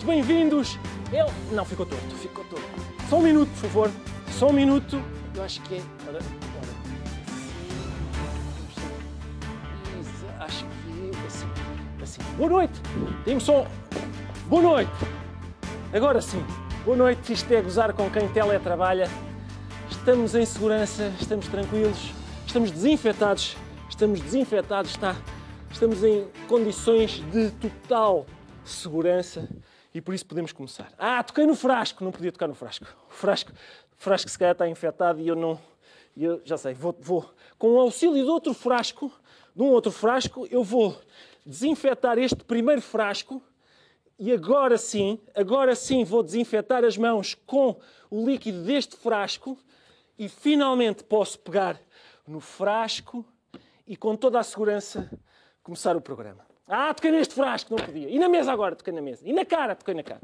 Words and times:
Muito 0.00 0.06
bem-vindos! 0.06 0.78
Eu... 1.12 1.26
Não, 1.52 1.64
ficou 1.64 1.84
torto, 1.84 2.14
ficou 2.16 2.44
torto. 2.44 2.64
Só 3.08 3.18
um 3.18 3.22
minuto, 3.22 3.50
por 3.50 3.58
favor. 3.58 3.90
Só 4.30 4.48
um 4.48 4.52
minuto. 4.52 5.02
Eu 5.34 5.42
acho 5.42 5.60
que 5.62 5.74
é... 5.74 5.82
Ora, 6.08 6.18
ora. 6.18 6.70
Acho 10.44 10.64
que 10.64 11.10
é 11.12 11.26
assim. 11.26 11.46
assim. 12.02 12.22
Boa 12.36 12.48
noite! 12.48 12.72
Diga-me 13.24 13.40
só... 13.40 13.66
Boa 14.46 14.62
noite! 14.62 14.90
Agora 15.92 16.22
sim. 16.22 16.42
Boa 16.84 16.96
noite, 16.96 17.32
isto 17.32 17.52
é 17.52 17.60
gozar 17.60 17.92
com 17.92 18.08
quem 18.10 18.26
teletrabalha. 18.28 19.06
Estamos 19.90 20.34
em 20.34 20.46
segurança, 20.46 21.12
estamos 21.20 21.46
tranquilos, 21.48 22.12
estamos 22.46 22.70
desinfetados, 22.70 23.54
estamos 23.88 24.20
desinfetados, 24.20 24.92
está, 24.92 25.14
estamos 25.70 26.02
em 26.02 26.26
condições 26.48 27.22
de 27.30 27.50
total 27.50 28.24
segurança 28.64 29.46
e 29.92 30.00
por 30.00 30.14
isso 30.14 30.26
podemos 30.26 30.52
começar. 30.52 30.92
Ah, 30.98 31.22
toquei 31.22 31.46
no 31.46 31.54
frasco, 31.54 32.04
não 32.04 32.12
podia 32.12 32.32
tocar 32.32 32.46
no 32.48 32.54
frasco. 32.54 32.86
O 33.08 33.12
frasco, 33.12 33.52
o 33.52 33.96
frasco 33.96 34.30
se 34.30 34.38
calhar 34.38 34.52
está 34.52 34.68
infectado 34.68 35.20
e 35.20 35.28
eu 35.28 35.36
não, 35.36 35.60
eu 36.16 36.40
já 36.44 36.56
sei, 36.56 36.74
vou, 36.74 36.96
vou, 37.00 37.30
com 37.58 37.74
o 37.74 37.80
auxílio 37.80 38.22
de 38.22 38.30
outro 38.30 38.54
frasco, 38.54 39.10
de 39.54 39.62
um 39.62 39.66
outro 39.66 39.90
frasco, 39.90 40.46
eu 40.50 40.62
vou 40.62 40.98
desinfetar 41.44 42.18
este 42.18 42.44
primeiro 42.44 42.80
frasco 42.80 43.42
e 44.18 44.32
agora 44.32 44.76
sim, 44.76 45.18
agora 45.34 45.74
sim 45.74 46.04
vou 46.04 46.22
desinfetar 46.22 46.84
as 46.84 46.96
mãos 46.96 47.34
com 47.46 47.80
o 48.10 48.24
líquido 48.24 48.62
deste 48.62 48.96
frasco 48.96 49.58
e 50.18 50.28
finalmente 50.28 51.02
posso 51.02 51.38
pegar 51.38 51.80
no 52.26 52.40
frasco 52.40 53.24
e 53.86 53.96
com 53.96 54.14
toda 54.14 54.38
a 54.38 54.42
segurança 54.42 55.10
começar 55.62 55.96
o 55.96 56.00
programa. 56.00 56.49
Ah, 56.72 56.94
toquei 56.94 57.10
neste 57.10 57.34
frasco, 57.34 57.74
não 57.74 57.84
podia. 57.84 58.08
E 58.08 58.16
na 58.16 58.28
mesa 58.28 58.52
agora, 58.52 58.76
toquei 58.76 58.92
na 58.92 59.02
mesa. 59.02 59.22
E 59.26 59.32
na 59.32 59.44
cara, 59.44 59.74
toquei 59.74 59.92
na 59.92 60.04
cara. 60.04 60.20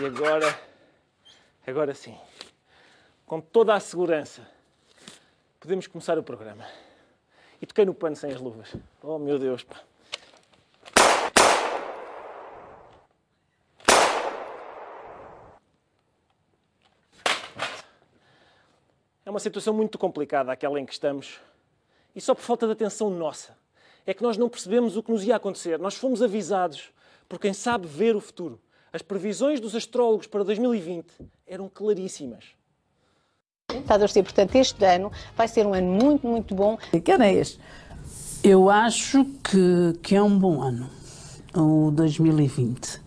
E 0.00 0.04
agora, 0.04 0.60
agora 1.64 1.94
sim, 1.94 2.18
com 3.24 3.40
toda 3.40 3.74
a 3.74 3.78
segurança, 3.78 4.42
podemos 5.60 5.86
começar 5.86 6.18
o 6.18 6.24
programa. 6.24 6.87
E 7.60 7.66
toquei 7.66 7.84
no 7.84 7.94
pano 7.94 8.16
sem 8.16 8.32
as 8.32 8.40
luvas. 8.40 8.74
Oh 9.02 9.18
meu 9.18 9.38
Deus, 9.38 9.64
pá. 9.64 9.80
É 19.28 19.30
uma 19.30 19.40
situação 19.40 19.74
muito 19.74 19.98
complicada 19.98 20.50
aquela 20.50 20.80
em 20.80 20.86
que 20.86 20.92
estamos. 20.92 21.38
E 22.16 22.20
só 22.20 22.34
por 22.34 22.40
falta 22.40 22.66
de 22.66 22.72
atenção 22.72 23.10
nossa. 23.10 23.54
É 24.06 24.14
que 24.14 24.22
nós 24.22 24.38
não 24.38 24.48
percebemos 24.48 24.96
o 24.96 25.02
que 25.02 25.10
nos 25.10 25.22
ia 25.22 25.36
acontecer. 25.36 25.78
Nós 25.78 25.96
fomos 25.96 26.22
avisados 26.22 26.90
por 27.28 27.38
quem 27.38 27.52
sabe 27.52 27.86
ver 27.86 28.16
o 28.16 28.20
futuro. 28.20 28.58
As 28.90 29.02
previsões 29.02 29.60
dos 29.60 29.74
astrólogos 29.74 30.26
para 30.26 30.42
2020 30.42 31.12
eram 31.46 31.68
claríssimas. 31.68 32.57
Está 33.70 33.96
a 33.96 33.98
torcer, 33.98 34.22
portanto, 34.22 34.56
este 34.56 34.82
ano 34.82 35.12
vai 35.36 35.46
ser 35.46 35.66
um 35.66 35.74
ano 35.74 35.92
muito, 35.92 36.26
muito 36.26 36.54
bom. 36.54 36.78
Que 37.04 37.12
ano 37.12 37.24
é 37.24 37.34
este? 37.34 37.60
Eu 38.42 38.70
acho 38.70 39.26
que, 39.44 39.98
que 40.02 40.16
é 40.16 40.22
um 40.22 40.38
bom 40.38 40.62
ano, 40.62 40.88
o 41.54 41.90
2020. 41.90 42.98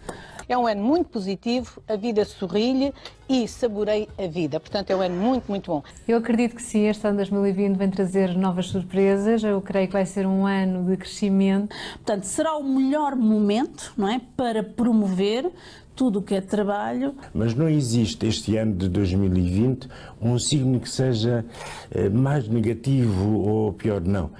É 0.47 0.55
um 0.55 0.67
ano 0.67 0.83
muito 0.83 1.07
positivo, 1.09 1.81
a 1.87 1.95
vida 1.95 2.23
sorri-lhe 2.25 2.93
e 3.27 3.47
saborei 3.47 4.07
a 4.19 4.27
vida. 4.27 4.59
Portanto, 4.59 4.91
é 4.91 4.95
um 4.95 5.01
ano 5.01 5.15
muito, 5.15 5.45
muito 5.49 5.71
bom. 5.71 5.83
Eu 6.07 6.19
acredito 6.19 6.55
que 6.55 6.61
sim, 6.61 6.87
este 6.87 7.07
ano 7.07 7.17
2020 7.17 7.75
vem 7.75 7.89
trazer 7.89 8.37
novas 8.37 8.67
surpresas. 8.67 9.43
Eu 9.43 9.59
creio 9.61 9.87
que 9.87 9.93
vai 9.93 10.05
ser 10.05 10.27
um 10.27 10.45
ano 10.45 10.87
de 10.87 10.95
crescimento. 10.95 11.75
Portanto, 11.93 12.25
será 12.25 12.55
o 12.55 12.63
melhor 12.63 13.15
momento, 13.15 13.93
não 13.97 14.07
é, 14.07 14.21
para 14.37 14.61
promover 14.61 15.51
tudo 16.01 16.17
o 16.17 16.21
que 16.23 16.33
é 16.33 16.41
trabalho. 16.41 17.13
Mas 17.31 17.53
não 17.53 17.69
existe 17.69 18.25
este 18.25 18.57
ano 18.57 18.73
de 18.73 18.89
2020 18.89 19.87
um 20.19 20.39
signo 20.39 20.79
que 20.79 20.89
seja 20.89 21.45
eh, 21.91 22.09
mais 22.09 22.47
negativo 22.47 23.37
ou 23.47 23.71
pior, 23.71 24.01
não. 24.01 24.31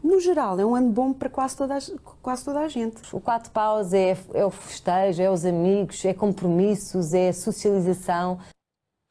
No 0.00 0.20
geral, 0.20 0.60
é 0.60 0.64
um 0.64 0.76
ano 0.76 0.90
bom 0.92 1.12
para 1.12 1.28
quase 1.28 1.56
toda 1.56 1.76
a, 1.76 1.80
quase 2.22 2.44
toda 2.44 2.60
a 2.60 2.68
gente. 2.68 3.02
O 3.12 3.20
quatro 3.20 3.50
paus 3.50 3.92
é, 3.92 4.16
é 4.32 4.44
o 4.44 4.50
festejo, 4.52 5.20
é 5.20 5.28
os 5.28 5.44
amigos, 5.44 6.04
é 6.04 6.14
compromissos, 6.14 7.12
é 7.12 7.32
socialização. 7.32 8.38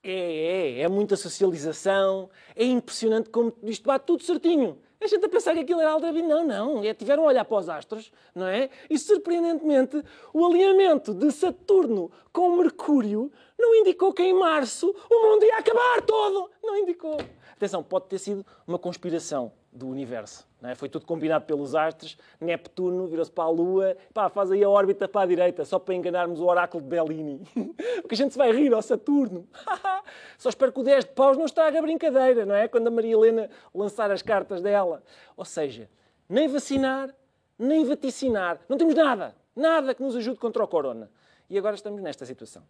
É, 0.01 0.79
é, 0.79 0.81
é 0.84 0.88
muita 0.88 1.17
socialização. 1.17 2.29
É 2.56 2.63
impressionante 2.63 3.29
como 3.29 3.51
isto 3.63 3.85
bate 3.85 4.06
tudo 4.06 4.23
certinho. 4.23 4.78
A 5.00 5.08
gente 5.08 5.24
a 5.25 5.30
pensar 5.30 5.53
que 5.53 5.59
aquilo 5.59 5.80
era 5.80 5.91
Aldrabino. 5.91 6.28
Não, 6.28 6.44
não. 6.44 6.84
É, 6.84 6.94
tiveram 6.94 7.24
a 7.24 7.28
olhar 7.28 7.46
para 7.46 7.58
os 7.58 7.69
astros, 7.69 8.12
não 8.34 8.47
é? 8.47 8.69
E 8.90 8.97
surpreendentemente, 8.97 10.03
o 10.34 10.46
alinhamento 10.46 11.13
de 11.13 11.31
Saturno 11.31 12.12
com 12.34 12.56
Mercúrio 12.56 13.31
não 13.58 13.75
indicou 13.75 14.12
que 14.12 14.24
em 14.24 14.34
março 14.34 14.94
o 15.09 15.22
mundo 15.22 15.44
ia 15.46 15.58
acabar 15.58 16.02
todo. 16.02 16.50
Não 16.63 16.78
indicou. 16.78 17.18
Atenção, 17.53 17.84
pode 17.84 18.06
ter 18.08 18.19
sido 18.19 18.46
uma 18.68 18.80
conspiração 18.80 19.52
do 19.77 19.88
universo. 19.88 20.47
É? 20.63 20.73
Foi 20.73 20.89
tudo 20.89 21.05
combinado 21.05 21.45
pelos 21.45 21.75
astros. 21.75 22.17
Neptuno 22.41 23.05
virou-se 23.07 23.31
para 23.31 23.43
a 23.43 23.49
Lua, 23.49 23.95
pá, 24.13 24.27
faz 24.27 24.51
aí 24.51 24.63
a 24.63 24.69
órbita 24.69 25.07
para 25.07 25.21
a 25.21 25.25
direita, 25.25 25.63
só 25.63 25.77
para 25.77 25.93
enganarmos 25.93 26.39
o 26.39 26.45
oráculo 26.45 26.83
de 26.83 26.89
Bellini. 26.89 27.41
Porque 28.01 28.16
a 28.16 28.17
gente 28.17 28.31
se 28.31 28.37
vai 28.37 28.51
rir 28.51 28.73
ao 28.73 28.81
Saturno. 28.81 29.47
só 30.37 30.49
espero 30.49 30.71
que 30.71 30.79
o 30.79 30.83
10 30.83 31.05
de 31.05 31.11
paus 31.11 31.37
não 31.37 31.45
estrague 31.45 31.77
a 31.77 31.81
brincadeira, 31.81 32.45
não 32.45 32.55
é? 32.55 32.67
Quando 32.67 32.87
a 32.87 32.91
Maria 32.91 33.13
Helena 33.13 33.49
lançar 33.73 34.09
as 34.09 34.21
cartas 34.23 34.61
dela. 34.61 35.03
Ou 35.35 35.45
seja, 35.45 35.89
nem 36.27 36.47
vacinar, 36.47 37.13
nem 37.57 37.85
vaticinar. 37.85 38.59
Não 38.67 38.77
temos 38.77 38.95
nada, 38.95 39.35
nada 39.55 39.93
que 39.93 40.01
nos 40.01 40.16
ajude 40.16 40.39
contra 40.39 40.63
o 40.63 40.67
corona. 40.67 41.09
E 41.49 41.57
agora 41.57 41.75
estamos 41.75 42.01
nesta 42.01 42.25
situação. 42.25 42.63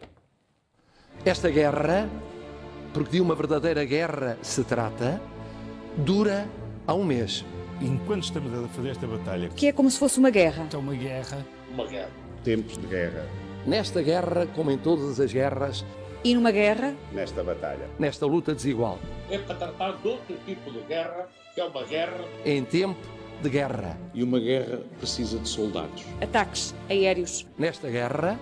Esta 1.26 1.50
guerra, 1.50 2.08
porque 2.94 3.12
de 3.12 3.22
uma 3.22 3.34
verdadeira 3.34 3.84
guerra 3.86 4.38
se 4.42 4.64
trata, 4.64 5.20
dura 5.98 6.48
há 6.88 6.94
um 6.94 7.04
mês. 7.04 7.46
Enquanto 7.82 8.24
estamos 8.24 8.52
a 8.58 8.68
fazer 8.70 8.90
esta 8.90 9.06
batalha, 9.06 9.50
Que 9.50 9.68
é 9.68 9.72
como 9.72 9.92
se 9.92 10.00
fosse 10.00 10.18
uma 10.18 10.32
guerra. 10.32 10.68
é 10.74 10.78
uma 10.78 10.96
guerra, 10.96 11.46
Uma 11.72 11.86
guerra. 11.86 12.10
Tempos 12.44 12.78
de 12.78 12.88
guerra. 12.88 13.26
Nesta 13.68 14.02
guerra, 14.02 14.48
como 14.56 14.72
em 14.72 14.78
todas 14.78 15.20
as 15.20 15.32
guerras, 15.32 15.86
E 16.24 16.34
numa 16.34 16.50
guerra, 16.52 16.96
Nesta 17.14 17.44
batalha. 17.44 17.88
nesta 18.00 18.26
luta 18.26 18.56
desigual, 18.56 18.98
É 19.30 19.38
para 19.38 19.56
tratar 19.56 19.92
de 19.98 20.08
outro 20.08 20.36
tipo 20.46 20.72
de 20.72 20.80
guerra, 20.88 21.28
que 21.54 21.62
é 21.62 21.66
uma 21.66 21.84
guerra. 21.84 22.26
em 22.44 22.64
tempo 22.64 22.98
de 23.44 23.50
guerra. 23.50 23.96
E 24.16 24.24
uma 24.24 24.40
guerra 24.40 24.80
precisa 24.98 25.38
de 25.38 25.48
soldados. 25.48 26.04
ataques 26.20 26.74
aéreos, 26.90 27.46
Nesta 27.60 27.88
guerra, 27.90 28.40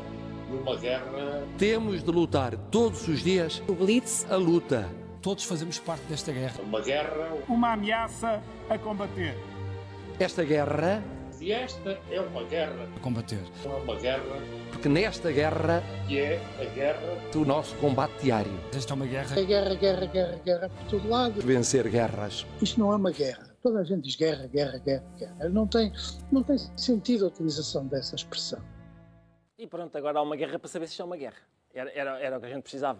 Numa 0.49 0.77
guerra. 0.77 1.43
temos 1.57 2.01
de 2.03 2.09
lutar 2.11 2.55
todos 2.71 3.05
os 3.09 3.21
dias 3.21 3.61
o 3.67 3.73
Blitz, 3.73 4.25
a 4.29 4.37
luta. 4.37 4.87
Todos 5.25 5.43
fazemos 5.43 5.79
parte 5.79 6.03
desta 6.03 6.31
guerra. 6.31 6.61
Uma 6.61 6.81
guerra. 6.81 7.33
Uma 7.49 7.73
ameaça 7.73 8.43
a 8.69 8.77
combater. 8.77 9.35
Esta 10.19 10.43
guerra, 10.43 11.03
Se 11.31 11.51
esta 11.51 11.99
é 12.11 12.21
uma 12.21 12.43
guerra, 12.43 12.87
A 12.95 12.99
combater. 12.99 13.39
não 13.63 13.73
é 13.73 13.77
uma 13.81 13.95
guerra 13.95 14.37
porque 14.71 14.87
nesta 14.87 15.31
guerra, 15.31 15.83
que 16.07 16.19
é 16.19 16.39
a 16.61 16.65
guerra. 16.65 17.01
o 17.33 17.43
nosso 17.43 17.75
combate 17.77 18.21
diário. 18.21 18.51
Esta 18.71 18.93
é 18.93 18.95
uma 18.95 19.07
guerra. 19.07 19.35
guerra, 19.41 19.73
guerra, 19.73 20.05
guerra, 20.05 20.39
guerra 20.45 20.69
por 20.69 20.85
todo 20.91 21.09
lado. 21.09 21.41
Vencer 21.41 21.89
guerras. 21.89 22.45
Isto 22.61 22.79
não 22.79 22.93
é 22.93 22.95
uma 22.95 23.11
guerra. 23.11 23.49
Toda 23.63 23.79
a 23.79 23.83
gente 23.83 24.03
diz 24.03 24.15
guerra, 24.15 24.45
guerra, 24.45 24.77
guerra, 24.77 25.05
guerra. 25.17 25.49
Não 25.49 25.65
tem, 25.65 25.91
não 26.31 26.43
tem 26.43 26.59
sentido 26.77 27.25
a 27.25 27.29
utilização 27.29 27.87
dessa 27.87 28.13
expressão. 28.13 28.61
E 29.57 29.65
pronto, 29.65 29.97
agora 29.97 30.19
há 30.19 30.21
uma 30.21 30.35
guerra 30.35 30.59
para 30.59 30.69
saber 30.69 30.85
se 30.85 30.91
isto 30.91 31.01
é 31.01 31.05
uma 31.05 31.17
guerra. 31.17 31.41
Era, 31.73 31.91
era, 31.95 32.19
era 32.19 32.37
o 32.37 32.39
que 32.39 32.45
a 32.45 32.49
gente 32.49 32.61
precisava. 32.61 32.99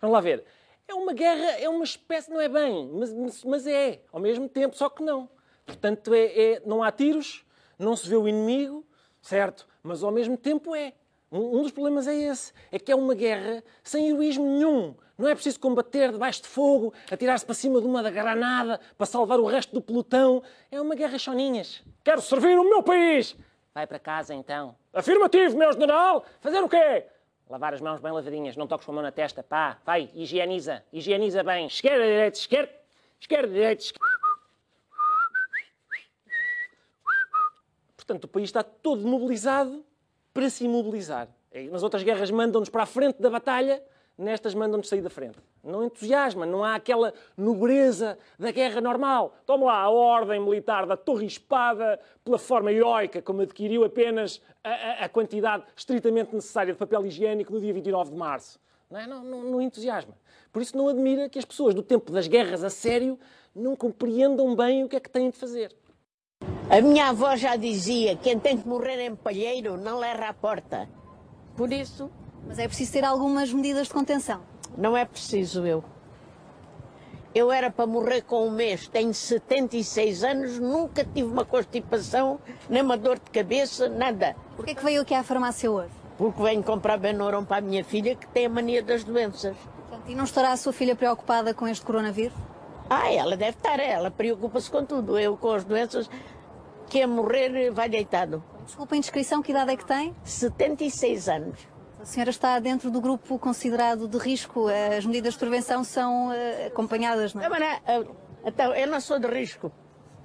Vamos 0.00 0.14
lá 0.14 0.20
ver. 0.20 0.44
É 0.86 0.94
uma 0.94 1.12
guerra, 1.12 1.58
é 1.58 1.68
uma 1.68 1.84
espécie, 1.84 2.30
não 2.30 2.40
é 2.40 2.48
bem, 2.48 2.90
mas, 2.92 3.44
mas, 3.44 3.66
é, 3.66 4.02
ao 4.12 4.20
mesmo 4.20 4.48
tempo, 4.48 4.76
só 4.76 4.88
que 4.88 5.02
não. 5.02 5.28
Portanto, 5.64 6.12
é, 6.12 6.24
é- 6.26 6.62
não 6.64 6.82
há 6.82 6.92
tiros, 6.92 7.44
não 7.78 7.96
se 7.96 8.08
vê 8.08 8.16
o 8.16 8.28
inimigo, 8.28 8.84
certo, 9.22 9.66
mas 9.82 10.02
ao 10.02 10.10
mesmo 10.12 10.36
tempo 10.36 10.74
é. 10.74 10.92
Um, 11.32 11.58
um 11.58 11.62
dos 11.62 11.72
problemas 11.72 12.06
é 12.06 12.14
esse, 12.14 12.52
é 12.70 12.78
que 12.78 12.92
é 12.92 12.94
uma 12.94 13.14
guerra 13.14 13.64
sem 13.82 14.08
heroísmo 14.08 14.44
nenhum. 14.44 14.94
Não 15.16 15.26
é 15.28 15.34
preciso 15.34 15.58
combater 15.58 16.12
debaixo 16.12 16.42
de 16.42 16.48
fogo, 16.48 16.92
atirar-se 17.10 17.46
para 17.46 17.54
cima 17.54 17.80
de 17.80 17.86
uma 17.86 18.02
granada 18.10 18.78
para 18.96 19.06
salvar 19.06 19.40
o 19.40 19.46
resto 19.46 19.72
do 19.72 19.80
pelotão. 19.80 20.42
É 20.70 20.80
uma 20.80 20.94
guerra 20.94 21.18
choninhas. 21.18 21.82
Quero 22.04 22.20
servir 22.20 22.58
o 22.58 22.64
meu 22.64 22.82
país! 22.82 23.36
Vai 23.72 23.86
para 23.86 23.98
casa 23.98 24.34
então. 24.34 24.76
Afirmativo, 24.92 25.56
meu 25.56 25.72
general! 25.72 26.24
Fazer 26.40 26.60
o 26.62 26.68
quê? 26.68 27.06
Lavar 27.48 27.74
as 27.74 27.80
mãos 27.80 28.00
bem 28.00 28.10
lavadinhas, 28.10 28.56
não 28.56 28.66
toques 28.66 28.86
com 28.86 28.92
a 28.92 28.94
mão 28.94 29.02
na 29.02 29.12
testa, 29.12 29.42
pá. 29.42 29.78
Vai, 29.84 30.10
higieniza, 30.14 30.82
higieniza 30.92 31.42
bem. 31.42 31.66
Esquerda, 31.66 32.04
direita, 32.04 32.38
esquerda, 32.38 32.72
esquerda, 33.20 33.48
direita, 33.48 33.82
esquerda. 33.82 34.14
Portanto, 37.96 38.24
o 38.24 38.28
país 38.28 38.48
está 38.48 38.62
todo 38.62 39.06
mobilizado 39.06 39.84
para 40.32 40.50
se 40.50 40.64
imobilizar. 40.64 41.28
Nas 41.70 41.82
outras 41.82 42.02
guerras 42.02 42.30
mandam-nos 42.30 42.68
para 42.68 42.82
a 42.82 42.86
frente 42.86 43.20
da 43.20 43.30
batalha, 43.30 43.82
nestas 44.16 44.54
mandam-nos 44.54 44.88
sair 44.88 45.00
da 45.00 45.10
frente. 45.10 45.38
Não 45.62 45.84
entusiasma, 45.84 46.46
não 46.46 46.62
há 46.62 46.74
aquela 46.74 47.12
nobreza 47.36 48.18
da 48.38 48.50
guerra 48.50 48.80
normal. 48.80 49.34
Toma 49.44 49.66
lá 49.66 49.80
a 49.80 49.90
ordem 49.90 50.40
militar 50.40 50.86
da 50.86 50.96
Torre 50.96 51.26
Espada 51.26 51.98
pela 52.24 52.38
forma 52.38 52.72
heroica, 52.72 53.20
como 53.20 53.42
adquiriu 53.42 53.84
apenas 53.84 54.40
a, 54.62 54.70
a, 54.70 55.04
a 55.04 55.08
quantidade 55.08 55.64
estritamente 55.76 56.34
necessária 56.34 56.72
de 56.72 56.78
papel 56.78 57.06
higiênico 57.06 57.52
no 57.52 57.60
dia 57.60 57.72
29 57.72 58.10
de 58.10 58.16
março. 58.16 58.60
Não, 58.90 59.00
é? 59.00 59.06
não, 59.06 59.24
não, 59.24 59.42
não 59.44 59.60
entusiasma. 59.60 60.14
Por 60.52 60.62
isso 60.62 60.76
não 60.76 60.88
admira 60.88 61.28
que 61.28 61.38
as 61.38 61.44
pessoas 61.44 61.74
do 61.74 61.82
tempo 61.82 62.12
das 62.12 62.28
guerras 62.28 62.62
a 62.62 62.70
sério 62.70 63.18
não 63.54 63.74
compreendam 63.74 64.54
bem 64.54 64.84
o 64.84 64.88
que 64.88 64.96
é 64.96 65.00
que 65.00 65.10
têm 65.10 65.30
de 65.30 65.36
fazer. 65.36 65.74
A 66.70 66.80
minha 66.80 67.08
avó 67.08 67.34
já 67.36 67.56
dizia: 67.56 68.16
quem 68.16 68.38
tem 68.38 68.56
que 68.56 68.66
morrer 68.66 69.00
em 69.00 69.14
palheiro 69.14 69.76
não 69.76 69.98
leva 69.98 70.26
à 70.26 70.34
porta. 70.34 70.88
Por 71.56 71.72
isso. 71.72 72.10
Mas 72.46 72.58
é 72.58 72.66
preciso 72.66 72.92
ter 72.92 73.04
algumas 73.04 73.52
medidas 73.52 73.86
de 73.88 73.94
contenção. 73.94 74.40
Não 74.76 74.96
é 74.96 75.04
preciso 75.04 75.66
eu. 75.66 75.84
Eu 77.34 77.50
era 77.50 77.68
para 77.68 77.86
morrer 77.86 78.22
com 78.22 78.46
um 78.46 78.50
mês, 78.50 78.86
tenho 78.86 79.12
76 79.12 80.22
anos, 80.22 80.58
nunca 80.60 81.04
tive 81.04 81.28
uma 81.28 81.44
constipação, 81.44 82.38
nem 82.68 82.80
uma 82.80 82.96
dor 82.96 83.18
de 83.18 83.28
cabeça, 83.30 83.88
nada. 83.88 84.36
Por 84.54 84.64
que 84.64 84.70
é 84.70 84.74
que 84.74 84.84
veio 84.84 85.02
aqui 85.02 85.14
à 85.14 85.24
farmácia 85.24 85.68
hoje? 85.68 85.90
Porque 86.16 86.40
venho 86.40 86.62
comprar 86.62 86.96
Benuron 86.96 87.44
para 87.44 87.56
a 87.56 87.60
minha 87.60 87.82
filha 87.84 88.14
que 88.14 88.28
tem 88.28 88.46
a 88.46 88.48
mania 88.48 88.84
das 88.84 89.02
doenças. 89.02 89.56
Portanto, 89.56 90.08
e 90.08 90.14
não 90.14 90.22
estará 90.22 90.52
a 90.52 90.56
sua 90.56 90.72
filha 90.72 90.94
preocupada 90.94 91.52
com 91.52 91.66
este 91.66 91.84
coronavírus? 91.84 92.36
Ah, 92.88 93.12
ela 93.12 93.36
deve 93.36 93.56
estar, 93.56 93.80
ela 93.80 94.12
preocupa-se 94.12 94.70
com 94.70 94.84
tudo. 94.84 95.18
Eu 95.18 95.36
com 95.36 95.50
as 95.50 95.64
doenças, 95.64 96.08
que 96.88 97.02
a 97.02 97.08
morrer 97.08 97.70
vai 97.72 97.88
deitado. 97.88 98.44
Desculpa 98.64 98.94
a 98.94 98.98
indiscrição, 98.98 99.42
que 99.42 99.50
idade 99.50 99.72
é 99.72 99.76
que 99.76 99.84
tem? 99.84 100.14
76 100.22 101.28
anos. 101.28 101.73
A 102.04 102.06
senhora 102.06 102.28
está 102.28 102.58
dentro 102.58 102.90
do 102.90 103.00
grupo 103.00 103.38
considerado 103.38 104.06
de 104.06 104.18
risco. 104.18 104.66
As 104.68 105.06
medidas 105.06 105.32
de 105.32 105.38
prevenção 105.38 105.82
são 105.82 106.28
uh, 106.28 106.66
acompanhadas, 106.66 107.32
não 107.32 107.42
é? 107.42 107.48
Não, 107.48 108.04
não, 108.04 108.16
então, 108.44 108.74
eu 108.74 108.86
não 108.86 109.00
sou 109.00 109.18
de 109.18 109.26
risco. 109.26 109.72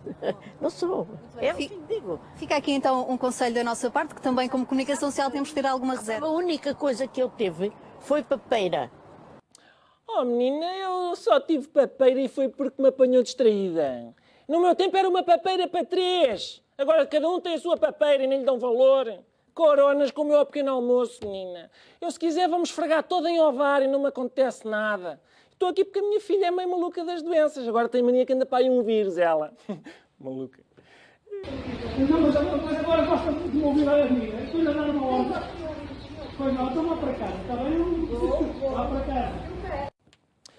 Não 0.60 0.70
sou. 0.70 1.08
Eu 1.42 1.56
Fica, 1.56 1.76
digo. 1.88 2.20
Fica 2.36 2.56
aqui 2.56 2.72
então 2.72 3.10
um 3.10 3.18
conselho 3.18 3.54
da 3.54 3.64
nossa 3.64 3.92
parte, 3.92 4.16
que 4.16 4.22
também 4.22 4.48
como 4.50 4.66
comunicação 4.66 5.10
social 5.10 5.30
temos 5.30 5.50
de 5.50 5.56
ter 5.56 5.66
alguma 5.66 5.96
reserva. 5.96 6.26
A 6.26 6.32
única 6.32 6.74
coisa 6.74 7.06
que 7.06 7.22
eu 7.22 7.30
tive 7.30 7.72
foi 8.00 8.24
papeira. 8.24 8.90
Oh 10.08 10.24
menina, 10.24 10.66
eu 10.78 11.16
só 11.16 11.40
tive 11.40 11.68
papeira 11.68 12.20
e 12.20 12.28
foi 12.28 12.50
porque 12.50 12.82
me 12.82 12.90
apanhou 12.90 13.24
distraída. 13.24 14.14
No 14.48 14.62
meu 14.62 14.74
tempo 14.74 14.98
era 14.98 15.08
uma 15.08 15.24
papeira 15.24 15.68
para 15.68 15.86
três. 15.86 16.62
Agora 16.78 17.06
cada 17.06 17.30
um 17.30 17.40
tem 17.40 17.56
a 17.56 17.60
sua 17.60 17.78
papeira 17.78 18.24
e 18.24 18.28
nem 18.28 18.40
lhe 18.40 18.46
dão 18.46 18.58
valor. 18.58 19.24
Coronas 19.60 20.10
com 20.10 20.22
o 20.22 20.26
meu 20.26 20.46
pequeno 20.46 20.72
almoço, 20.72 21.20
menina. 21.22 21.70
Eu, 22.00 22.10
se 22.10 22.18
quiser, 22.18 22.48
vamos 22.48 22.70
esfregar 22.70 23.04
todo 23.04 23.28
em 23.28 23.42
ovário 23.42 23.88
e 23.88 23.92
não 23.92 24.00
me 24.00 24.08
acontece 24.08 24.66
nada. 24.66 25.20
Estou 25.52 25.68
aqui 25.68 25.84
porque 25.84 26.00
a 26.00 26.02
minha 26.02 26.22
filha 26.22 26.46
é 26.46 26.52
meio 26.52 26.72
maluca 26.72 27.04
das 27.04 27.22
doenças. 27.22 27.68
Agora 27.68 27.90
tem 27.90 28.02
mania 28.02 28.26
que 28.26 28.32
anda 28.32 28.46
para 28.46 28.60
aí 28.60 28.70
um 28.70 28.82
vírus, 28.84 29.18
ela. 29.18 29.54
maluca. 30.18 30.64
Não, 32.10 32.22
mas 32.22 32.78
agora 32.78 33.06
gosta 33.06 33.34
de 33.34 33.58
me 33.58 33.64
ouvir 33.66 33.90
a 33.90 34.06
minha. 34.06 34.44
Estou 34.46 34.62
a 34.62 34.64
dar 34.64 34.90
uma 34.92 35.06
ordem. 35.06 35.50
Pois 36.38 36.54
não, 36.54 36.70
então 36.70 36.88
vá 36.88 36.96
para 36.96 37.14
casa, 37.16 37.42
está 37.42 37.56
bem? 37.58 38.06
Vá 38.72 38.86
para 38.86 39.02
casa. 39.02 40.10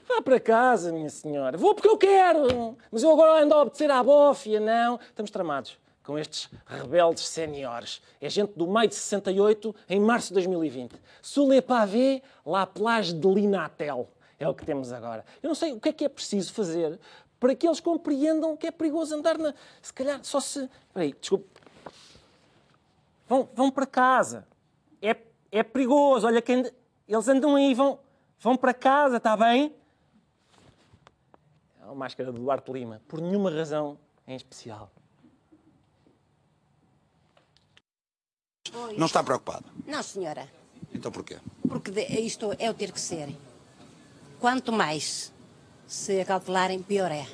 Vá 0.06 0.22
para 0.22 0.40
casa, 0.40 0.92
minha 0.92 1.08
senhora. 1.08 1.56
Vou 1.56 1.74
porque 1.74 1.88
eu 1.88 1.96
quero. 1.96 2.76
Mas 2.92 3.02
eu 3.02 3.10
agora 3.10 3.42
ando 3.42 3.54
a 3.54 3.62
obedecer 3.62 3.90
à 3.90 4.02
bófia, 4.02 4.60
não. 4.60 4.96
Estamos 4.96 5.30
tramados 5.30 5.79
com 6.04 6.18
estes 6.18 6.48
rebeldes 6.66 7.26
séniores. 7.26 8.02
É 8.20 8.28
gente 8.28 8.52
do 8.56 8.66
maio 8.66 8.88
de 8.88 8.94
68 8.94 9.74
em 9.88 10.00
março 10.00 10.28
de 10.28 10.34
2020. 10.34 10.94
Sous 11.22 11.60
pavé, 11.60 12.22
la 12.44 12.66
plage 12.66 13.12
de 13.12 13.28
Linatel. 13.28 14.08
É 14.38 14.48
o 14.48 14.54
que 14.54 14.64
temos 14.64 14.92
agora. 14.92 15.24
Eu 15.42 15.48
não 15.48 15.54
sei 15.54 15.72
o 15.72 15.80
que 15.80 15.90
é 15.90 15.92
que 15.92 16.04
é 16.04 16.08
preciso 16.08 16.52
fazer 16.52 16.98
para 17.38 17.54
que 17.54 17.66
eles 17.66 17.80
compreendam 17.80 18.56
que 18.56 18.66
é 18.66 18.70
perigoso 18.70 19.14
andar 19.14 19.38
na. 19.38 19.54
Se 19.80 19.92
calhar 19.92 20.20
só 20.22 20.40
se. 20.40 20.68
Peraí, 20.92 21.14
desculpe. 21.18 21.48
Vão, 23.26 23.48
vão 23.54 23.70
para 23.70 23.86
casa. 23.86 24.46
É, 25.00 25.16
é 25.50 25.62
perigoso. 25.62 26.26
Olha, 26.26 26.42
quem... 26.42 26.70
eles 27.08 27.28
andam 27.28 27.56
aí, 27.56 27.74
vão, 27.74 27.98
vão 28.38 28.56
para 28.56 28.74
casa, 28.74 29.16
está 29.16 29.36
bem? 29.36 29.74
É 31.80 31.90
a 31.90 31.94
máscara 31.94 32.30
do 32.30 32.38
Duarte 32.38 32.70
Lima. 32.70 33.00
Por 33.08 33.20
nenhuma 33.20 33.50
razão 33.50 33.98
em 34.26 34.36
especial. 34.36 34.90
Não 38.96 39.06
está 39.06 39.22
preocupado? 39.22 39.64
Não, 39.86 40.02
senhora. 40.02 40.48
Então 40.94 41.10
porquê? 41.10 41.38
Porque 41.68 41.90
isto 42.00 42.54
é 42.58 42.70
o 42.70 42.74
ter 42.74 42.92
que 42.92 43.00
ser. 43.00 43.34
Quanto 44.38 44.72
mais 44.72 45.32
se 45.86 46.20
acautelarem, 46.20 46.82
pior 46.82 47.10
é. 47.10 47.26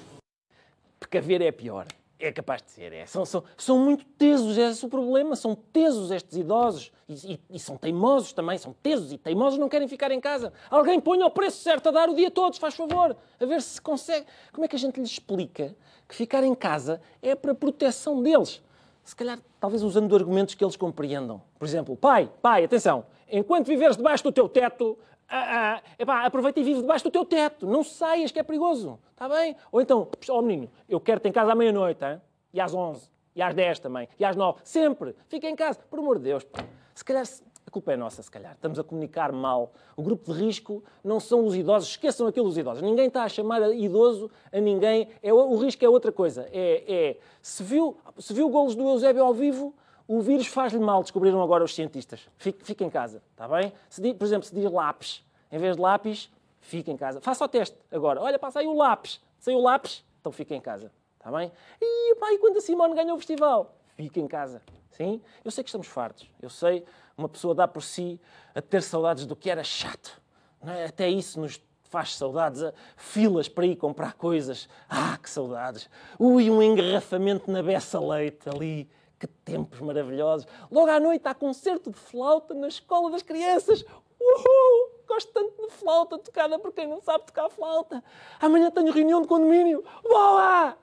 Precaver 0.99 1.43
é 1.43 1.53
pior. 1.53 1.87
É 2.19 2.33
capaz 2.33 2.63
de 2.63 2.71
ser, 2.71 2.93
é. 2.95 3.05
São, 3.05 3.27
são, 3.27 3.45
são 3.59 3.79
muito 3.79 4.05
tesos, 4.05 4.57
esse 4.57 4.83
é 4.83 4.87
o 4.87 4.91
problema. 4.91 5.37
São 5.37 5.55
tesos 5.55 6.11
estes 6.11 6.39
idosos. 6.39 6.91
E, 7.07 7.35
e, 7.35 7.41
e, 7.51 7.59
são 7.59 7.77
teimosos 7.77 8.33
também. 8.33 8.57
São 8.57 8.73
tesos 8.73 9.13
e 9.13 9.19
teimosos 9.19 9.59
não 9.59 9.69
querem 9.69 9.87
ficar 9.87 10.11
em 10.11 10.21
casa. 10.21 10.53
Alguém 10.71 10.99
ponha 10.99 11.27
o 11.27 11.31
preço 11.31 11.63
certo 11.63 11.89
a 11.91 11.93
dar 11.93 12.09
o 12.09 12.15
dia 12.15 12.31
todo, 12.31 12.59
faz 12.59 12.75
favor. 12.75 13.15
A 13.39 13.45
ver 13.45 13.61
se 13.61 13.81
consegue. 13.81 14.27
Como 14.51 14.65
é 14.65 14.69
que 14.69 14.77
a 14.77 14.79
gente 14.79 14.99
lhes 14.99 15.11
explica 15.11 15.77
que 16.09 16.15
ficar 16.15 16.43
em 16.43 16.55
casa 16.55 17.01
é 17.21 17.35
para 17.35 17.53
a 17.53 17.55
proteção 17.55 18.23
deles? 18.23 18.63
Se 19.07 19.15
calhar, 19.15 19.39
talvez 19.61 19.85
usando 19.85 20.15
argumentos 20.17 20.57
que 20.57 20.65
eles 20.65 20.75
compreendam. 20.75 21.41
Por 21.57 21.65
exemplo, 21.65 21.97
pai, 21.97 22.29
pai, 22.43 22.65
atenção, 22.65 23.07
enquanto 23.31 23.69
viveres 23.69 23.97
debaixo 23.97 24.25
do 24.25 24.33
teu 24.33 24.49
teto, 24.49 24.99
ah, 25.29 25.79
ah, 25.79 25.83
epá, 25.97 26.27
aproveita 26.27 26.59
e 26.59 26.65
vive 26.65 26.81
debaixo 26.81 27.05
do 27.05 27.11
teu 27.13 27.25
teto, 27.25 27.69
não 27.69 27.85
saias 27.85 28.33
que 28.33 28.41
é 28.41 28.43
perigoso, 28.43 28.99
está 29.13 29.29
bem? 29.29 29.55
Ou 29.71 29.81
então, 29.81 30.09
ó 30.29 30.39
oh, 30.39 30.43
menino, 30.43 30.69
eu 30.89 30.99
quero-te 30.99 31.29
em 31.29 31.33
casa 31.33 31.53
à 31.53 31.55
meia-noite, 31.55 32.05
e 32.53 32.61
às 32.61 32.75
11, 32.75 33.09
e 33.37 33.41
às 33.41 33.55
10 33.55 33.79
também, 33.79 34.09
e 34.19 34.25
às 34.25 34.35
9, 34.35 34.59
sempre, 34.65 35.15
fica 35.29 35.49
em 35.49 35.55
casa, 35.55 35.79
por 35.89 36.01
amor 36.01 36.19
de 36.19 36.25
Deus. 36.25 36.45
Se 36.93 37.05
calhar, 37.05 37.25
a 37.67 37.71
culpa 37.71 37.93
é 37.93 37.97
nossa, 37.97 38.23
se 38.23 38.31
calhar. 38.31 38.53
Estamos 38.53 38.79
a 38.79 38.85
comunicar 38.85 39.33
mal. 39.33 39.73
O 39.97 40.03
grupo 40.03 40.33
de 40.33 40.41
risco 40.41 40.85
não 41.03 41.19
são 41.19 41.45
os 41.45 41.57
idosos. 41.57 41.91
Esqueçam 41.91 42.27
aquilo 42.27 42.47
dos 42.47 42.57
idosos. 42.57 42.83
Ninguém 42.83 43.09
está 43.09 43.25
a 43.25 43.29
chamar 43.29 43.61
idoso 43.75 44.31
a 44.53 44.61
ninguém. 44.61 45.09
É, 45.23 45.33
o 45.33 45.57
risco 45.57 45.85
é 45.85 45.89
outra 45.89 46.13
coisa. 46.13 46.49
É, 46.53 46.85
é 46.87 47.17
se, 47.43 47.63
viu, 47.65 47.97
se 48.19 48.33
viu 48.33 48.49
golos 48.49 48.77
do 48.77 48.89
Eusébio 48.89 49.25
ao 49.25 49.35
vivo, 49.35 49.75
o 50.07 50.21
vírus 50.21 50.47
faz-lhe 50.47 50.79
mal, 50.79 51.03
descobriram 51.03 51.43
agora 51.43 51.65
os 51.65 51.75
cientistas. 51.75 52.29
Fique, 52.39 52.65
fique 52.65 52.85
em 52.85 52.91
casa, 52.91 53.21
está 53.33 53.49
bem? 53.49 53.73
Diz, 53.99 54.13
por 54.13 54.25
exemplo, 54.25 54.47
se 54.47 54.55
diz 54.55 54.71
lápis, 54.71 55.25
em 55.51 55.59
vez 55.59 55.75
de 55.75 55.83
lápis, 55.83 56.31
fique 56.61 56.91
em 56.91 56.97
casa. 56.97 57.21
Faça 57.21 57.45
o 57.45 57.49
teste 57.49 57.77
agora. 57.91 58.23
Olha, 58.23 58.39
passa 58.39 58.61
aí 58.61 58.67
o 58.67 58.75
lápis. 58.75 59.21
Saiu 59.41 59.59
o 59.59 59.63
lápis, 59.63 60.05
então 60.21 60.31
fique 60.33 60.55
em 60.55 60.61
casa, 60.61 60.91
está 61.19 61.31
bem? 61.31 61.53
E, 61.81 62.13
e 62.13 62.39
quando 62.39 62.57
a 62.57 62.61
Simone 62.61 62.95
ganhou 62.95 63.17
o 63.17 63.19
festival? 63.19 63.75
Fique 63.97 64.21
em 64.21 64.27
casa. 64.27 64.63
Sim? 64.97 65.21
Eu 65.45 65.51
sei 65.51 65.63
que 65.63 65.69
estamos 65.69 65.87
fartos. 65.87 66.27
Eu 66.41 66.49
sei, 66.49 66.85
uma 67.19 67.29
pessoa 67.29 67.55
dá 67.55 67.69
por 67.69 67.83
si 67.83 68.19
a 68.55 68.63
ter 68.63 68.83
saudades 68.83 69.27
do 69.27 69.37
que 69.37 69.51
era 69.51 69.63
chato. 69.63 70.21
É? 70.63 70.87
Até 70.87 71.09
isso 71.09 71.39
nos 71.39 71.61
faz 71.85 72.17
saudades, 72.17 72.63
filas 72.97 73.49
para 73.49 73.67
ir 73.67 73.77
comprar 73.77 74.15
coisas. 74.15 74.69
Ah, 74.89 75.19
que 75.23 75.29
saudades! 75.29 75.89
Ui, 76.19 76.51
um 76.51 76.63
engarrafamento 76.63 77.51
na 77.51 77.63
Bessa 77.63 78.01
Leite 78.01 78.49
ali. 78.49 78.89
Que 79.19 79.27
tempos 79.27 79.81
maravilhosos. 79.81 80.47
Logo 80.71 80.91
à 80.91 81.01
noite 81.01 81.27
há 81.27 81.35
concerto 81.35 81.91
de 81.91 81.97
flauta 81.97 82.53
na 82.53 82.69
escola 82.69 83.11
das 83.11 83.23
crianças. 83.23 83.83
Uhul! 84.21 84.91
Gosto 85.07 85.33
tanto 85.33 85.69
de 85.69 85.73
flauta 85.73 86.19
tocada 86.19 86.59
por 86.59 86.71
quem 86.73 86.87
não 86.87 87.01
sabe 87.01 87.25
tocar 87.25 87.49
flauta. 87.49 88.05
Amanhã 88.39 88.71
tenho 88.71 88.93
reunião 88.93 89.23
de 89.23 89.29
condomínio. 89.29 89.83
Boa! 90.03 90.77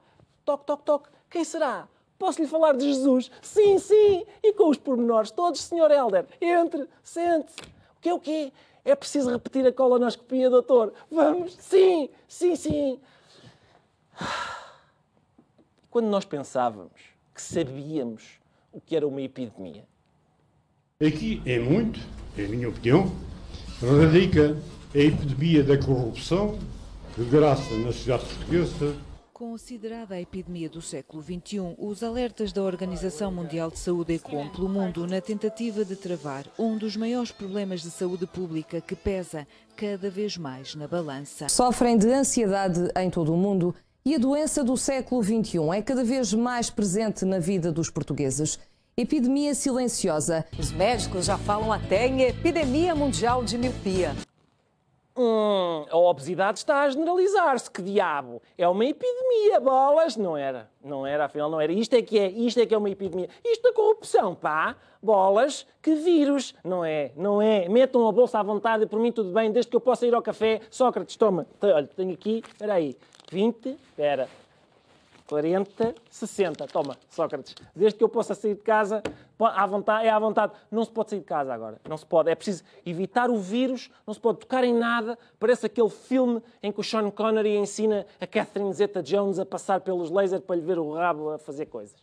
Toque, 0.43 0.65
toque, 0.65 0.83
toque. 0.83 1.09
Quem 1.29 1.43
será? 1.43 1.87
Posso-lhe 2.17 2.47
falar 2.47 2.73
de 2.73 2.85
Jesus? 2.85 3.31
Sim, 3.41 3.79
sim! 3.79 4.25
E 4.41 4.53
com 4.53 4.69
os 4.69 4.77
pormenores 4.77 5.31
todos, 5.31 5.61
Sr. 5.61 5.91
Helder. 5.91 6.25
Entre, 6.39 6.87
sente-se. 7.03 7.59
O 7.97 8.01
que 8.01 8.09
é 8.09 8.13
o 8.13 8.19
quê? 8.19 8.51
É 8.85 8.95
preciso 8.95 9.29
repetir 9.29 9.65
a 9.65 9.71
colonoscopia, 9.71 10.49
doutor? 10.49 10.93
Vamos? 11.09 11.55
Sim, 11.59 12.09
sim, 12.27 12.55
sim. 12.55 12.99
Quando 15.89 16.07
nós 16.07 16.25
pensávamos 16.25 16.91
que 17.33 17.41
sabíamos 17.41 18.39
o 18.71 18.81
que 18.81 18.95
era 18.95 19.07
uma 19.07 19.21
epidemia. 19.21 19.85
Aqui 21.05 21.41
é 21.45 21.59
muito, 21.59 21.99
é 22.37 22.45
a 22.45 22.47
minha 22.47 22.69
opinião, 22.69 23.11
radica 23.81 24.57
a 24.93 24.97
epidemia 24.97 25.63
da 25.63 25.77
corrupção, 25.77 26.57
de 27.17 27.23
graça 27.25 27.73
na 27.77 27.91
sociedade 27.91 28.25
portuguesa, 28.25 28.95
Considerada 29.43 30.15
a 30.15 30.21
epidemia 30.21 30.69
do 30.69 30.81
século 30.81 31.21
XXI, 31.21 31.75
os 31.77 32.01
alertas 32.01 32.53
da 32.53 32.63
Organização 32.63 33.29
Mundial 33.29 33.69
de 33.69 33.77
Saúde 33.77 34.13
ecoam 34.13 34.47
pelo 34.47 34.69
mundo 34.69 35.05
na 35.05 35.19
tentativa 35.19 35.83
de 35.83 35.97
travar 35.97 36.45
um 36.57 36.77
dos 36.77 36.95
maiores 36.95 37.29
problemas 37.29 37.81
de 37.81 37.91
saúde 37.91 38.25
pública 38.25 38.79
que 38.79 38.95
pesa 38.95 39.45
cada 39.75 40.09
vez 40.09 40.37
mais 40.37 40.75
na 40.75 40.87
balança. 40.87 41.49
Sofrem 41.49 41.97
de 41.97 42.07
ansiedade 42.09 42.89
em 42.95 43.09
todo 43.09 43.33
o 43.33 43.37
mundo 43.37 43.75
e 44.05 44.15
a 44.15 44.17
doença 44.17 44.63
do 44.63 44.77
século 44.77 45.21
XXI 45.21 45.59
é 45.75 45.81
cada 45.81 46.05
vez 46.05 46.33
mais 46.33 46.69
presente 46.69 47.25
na 47.25 47.37
vida 47.37 47.69
dos 47.69 47.89
portugueses. 47.89 48.57
Epidemia 48.95 49.53
silenciosa. 49.53 50.45
Os 50.57 50.71
médicos 50.71 51.25
já 51.25 51.37
falam 51.37 51.69
até 51.69 52.07
em 52.07 52.21
epidemia 52.21 52.95
mundial 52.95 53.43
de 53.43 53.57
miopia. 53.57 54.15
Hum, 55.15 55.85
a 55.91 55.97
obesidade 55.97 56.57
está 56.57 56.81
a 56.81 56.89
generalizar-se, 56.89 57.69
que 57.69 57.83
diabo? 57.83 58.41
É 58.57 58.67
uma 58.67 58.83
epidemia, 58.83 59.59
bolas? 59.59 60.17
Não 60.17 60.35
era, 60.35 60.67
não 60.83 61.05
era, 61.05 61.25
afinal 61.25 61.51
não 61.51 61.61
era. 61.61 61.71
Isto 61.71 61.95
é 61.95 62.01
que 62.01 62.17
é, 62.17 62.29
isto 62.29 62.59
é 62.59 62.65
que 62.65 62.73
é 62.73 62.77
uma 62.77 62.89
epidemia. 62.89 63.29
Isto 63.45 63.61
da 63.61 63.73
corrupção, 63.73 64.33
pá, 64.33 64.75
bolas, 65.01 65.67
que 65.83 65.93
vírus, 65.93 66.55
não 66.63 66.83
é, 66.83 67.11
não 67.15 67.39
é. 67.39 67.69
Metam 67.69 68.07
a 68.07 68.11
bolsa 68.11 68.39
à 68.39 68.43
vontade, 68.43 68.87
por 68.87 68.99
mim 68.99 69.11
tudo 69.11 69.31
bem, 69.31 69.51
desde 69.51 69.69
que 69.69 69.75
eu 69.75 69.81
possa 69.81 70.07
ir 70.07 70.15
ao 70.15 70.21
café. 70.21 70.61
Sócrates, 70.71 71.15
toma, 71.15 71.45
olha, 71.61 71.87
tenho 71.95 72.13
aqui, 72.13 72.41
espera 72.47 72.73
aí, 72.73 72.97
20, 73.31 73.69
espera, 73.69 74.27
40, 75.27 75.95
60. 76.09 76.67
Toma, 76.67 76.97
Sócrates. 77.09 77.55
Desde 77.75 77.97
que 77.97 78.03
eu 78.03 78.09
possa 78.09 78.35
sair 78.35 78.55
de 78.55 78.61
casa, 78.61 79.01
à 79.39 79.65
vontade, 79.65 80.07
é 80.07 80.09
à 80.09 80.19
vontade. 80.19 80.53
Não 80.71 80.83
se 80.83 80.91
pode 80.91 81.11
sair 81.11 81.19
de 81.19 81.25
casa 81.25 81.53
agora. 81.53 81.79
Não 81.87 81.97
se 81.97 82.05
pode. 82.05 82.29
É 82.29 82.35
preciso 82.35 82.63
evitar 82.85 83.29
o 83.29 83.37
vírus, 83.37 83.89
não 84.05 84.13
se 84.13 84.19
pode 84.19 84.39
tocar 84.39 84.63
em 84.63 84.73
nada. 84.73 85.17
Parece 85.39 85.65
aquele 85.65 85.89
filme 85.89 86.41
em 86.61 86.71
que 86.71 86.79
o 86.79 86.83
Sean 86.83 87.09
Connery 87.09 87.57
ensina 87.57 88.05
a 88.19 88.27
Catherine 88.27 88.73
Zeta-Jones 88.73 89.39
a 89.39 89.45
passar 89.45 89.81
pelos 89.81 90.09
lasers 90.09 90.43
para 90.43 90.55
lhe 90.55 90.61
ver 90.61 90.77
o 90.77 90.93
rabo 90.93 91.31
a 91.31 91.39
fazer 91.39 91.65
coisas. 91.67 91.95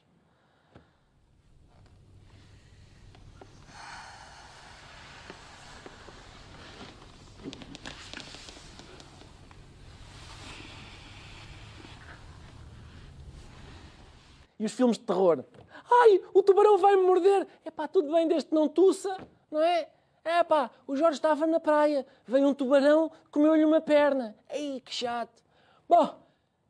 E 14.60 14.66
os 14.66 14.72
filmes 14.72 14.98
de 14.98 15.04
terror? 15.04 15.42
Ai, 15.90 16.20
o 16.34 16.42
tubarão 16.42 16.76
vai-me 16.76 17.02
morder. 17.02 17.48
É 17.64 17.70
pá, 17.70 17.88
tudo 17.88 18.12
bem 18.12 18.28
desde 18.28 18.50
que 18.50 18.54
não 18.54 18.68
tussa, 18.68 19.16
não 19.50 19.58
é? 19.58 19.88
É 20.22 20.44
pá, 20.44 20.70
o 20.86 20.94
Jorge 20.94 21.16
estava 21.16 21.46
na 21.46 21.58
praia, 21.58 22.06
veio 22.26 22.46
um 22.46 22.52
tubarão, 22.52 23.10
comeu-lhe 23.30 23.64
uma 23.64 23.80
perna. 23.80 24.36
Ei, 24.50 24.82
que 24.82 24.92
chato. 24.92 25.42
Bom, 25.88 26.14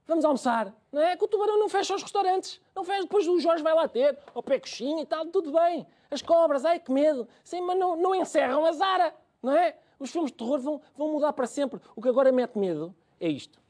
vamos 0.06 0.24
almoçar, 0.24 0.72
não 0.92 1.02
é? 1.02 1.16
Que 1.16 1.24
o 1.24 1.28
tubarão 1.28 1.58
não 1.58 1.68
fecha 1.68 1.92
os 1.92 2.02
restaurantes. 2.04 2.60
Não 2.76 2.84
fecha, 2.84 3.02
depois 3.02 3.26
o 3.26 3.40
Jorge 3.40 3.60
vai 3.60 3.74
lá 3.74 3.88
ter, 3.88 4.16
ao 4.32 4.40
pé 4.40 4.60
coxinha 4.60 5.02
e 5.02 5.06
tal, 5.06 5.26
tudo 5.26 5.50
bem. 5.50 5.84
As 6.12 6.22
cobras, 6.22 6.64
ai 6.64 6.78
que 6.78 6.92
medo. 6.92 7.26
Sim, 7.42 7.62
mas 7.62 7.76
não, 7.76 7.96
não 7.96 8.14
encerram 8.14 8.64
a 8.64 8.70
Zara, 8.70 9.12
não 9.42 9.52
é? 9.52 9.76
Os 9.98 10.12
filmes 10.12 10.30
de 10.30 10.38
terror 10.38 10.60
vão, 10.60 10.80
vão 10.96 11.08
mudar 11.08 11.32
para 11.32 11.48
sempre. 11.48 11.80
O 11.96 12.00
que 12.00 12.08
agora 12.08 12.30
mete 12.30 12.56
medo 12.56 12.94
é 13.18 13.28
isto. 13.28 13.60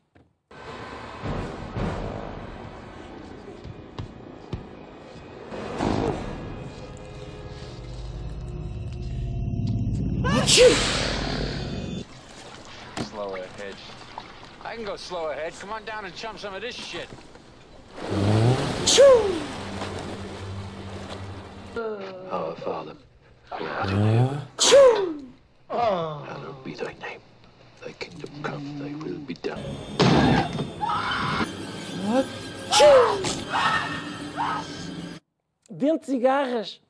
Slow 10.60 12.04
ahead. 13.34 13.74
I 14.62 14.74
can 14.74 14.84
go 14.84 14.96
slow 14.96 15.30
ahead. 15.30 15.54
Come 15.58 15.70
on 15.70 15.86
down 15.86 16.04
and 16.04 16.14
chum 16.14 16.36
some 16.36 16.54
of 16.54 16.60
this 16.60 16.74
shit. 16.74 17.08
Our 22.30 22.54
Father, 22.56 22.94
hallowed 25.70 26.62
be 26.62 26.74
thy 26.74 26.92
name. 27.00 27.22
Thy 27.82 27.92
kingdom 27.92 28.42
come, 28.42 28.78
thy 28.78 28.92
will 29.02 29.16
be 29.20 29.32
done. 29.32 29.62
What? 32.04 32.26
Dentes 35.70 36.10
e 36.10 36.18
garras. 36.18 36.80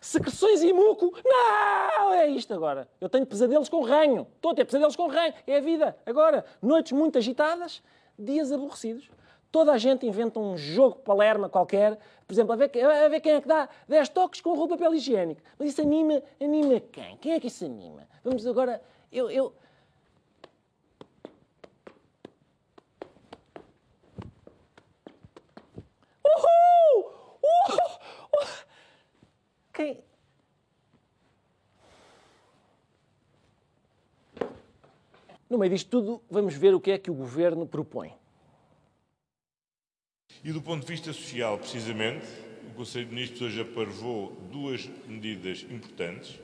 Secreções 0.00 0.62
e 0.62 0.72
muco. 0.72 1.12
Não! 1.24 2.14
É 2.14 2.26
isto 2.26 2.54
agora. 2.54 2.88
Eu 3.00 3.08
tenho 3.08 3.26
pesadelos 3.26 3.68
com 3.68 3.82
ranho. 3.82 4.26
Estou 4.34 4.52
a 4.52 4.54
ter 4.54 4.64
pesadelos 4.64 4.96
com 4.96 5.08
ranho. 5.08 5.34
É 5.46 5.58
a 5.58 5.60
vida. 5.60 5.96
Agora, 6.06 6.44
noites 6.62 6.92
muito 6.92 7.18
agitadas, 7.18 7.82
dias 8.18 8.50
aborrecidos. 8.50 9.10
Toda 9.52 9.72
a 9.72 9.78
gente 9.78 10.06
inventa 10.06 10.38
um 10.38 10.56
jogo 10.56 10.96
palerma 11.00 11.48
qualquer, 11.48 11.98
por 12.26 12.32
exemplo, 12.32 12.52
a 12.52 12.56
ver, 12.56 12.70
a 12.82 13.08
ver 13.08 13.20
quem 13.20 13.32
é 13.32 13.40
que 13.40 13.48
dá 13.48 13.68
10 13.88 14.08
toques 14.10 14.40
com 14.40 14.54
roupa 14.54 14.76
papel 14.76 14.94
higiênico. 14.94 15.42
Mas 15.58 15.70
isso 15.70 15.82
anima, 15.82 16.22
anima 16.40 16.80
quem? 16.80 17.16
Quem 17.16 17.32
é 17.32 17.40
que 17.40 17.48
isso 17.48 17.64
anima? 17.64 18.08
Vamos 18.22 18.46
agora, 18.46 18.80
eu, 19.10 19.28
eu... 19.28 19.52
Uhul! 26.24 27.12
Uhul! 27.42 27.90
Quem... 29.80 29.98
No 35.48 35.56
meio 35.56 35.72
disto 35.72 35.88
tudo, 35.88 36.22
vamos 36.30 36.54
ver 36.54 36.74
o 36.74 36.80
que 36.80 36.90
é 36.90 36.98
que 36.98 37.10
o 37.10 37.14
governo 37.14 37.66
propõe. 37.66 38.12
E 40.44 40.52
do 40.52 40.60
ponto 40.60 40.82
de 40.82 40.86
vista 40.86 41.14
social, 41.14 41.56
precisamente, 41.56 42.26
o 42.70 42.74
Conselho 42.74 43.06
de 43.06 43.14
Ministros 43.14 43.40
hoje 43.40 43.62
aparvou 43.62 44.32
duas 44.52 44.86
medidas 45.06 45.62
importantes. 45.62 46.38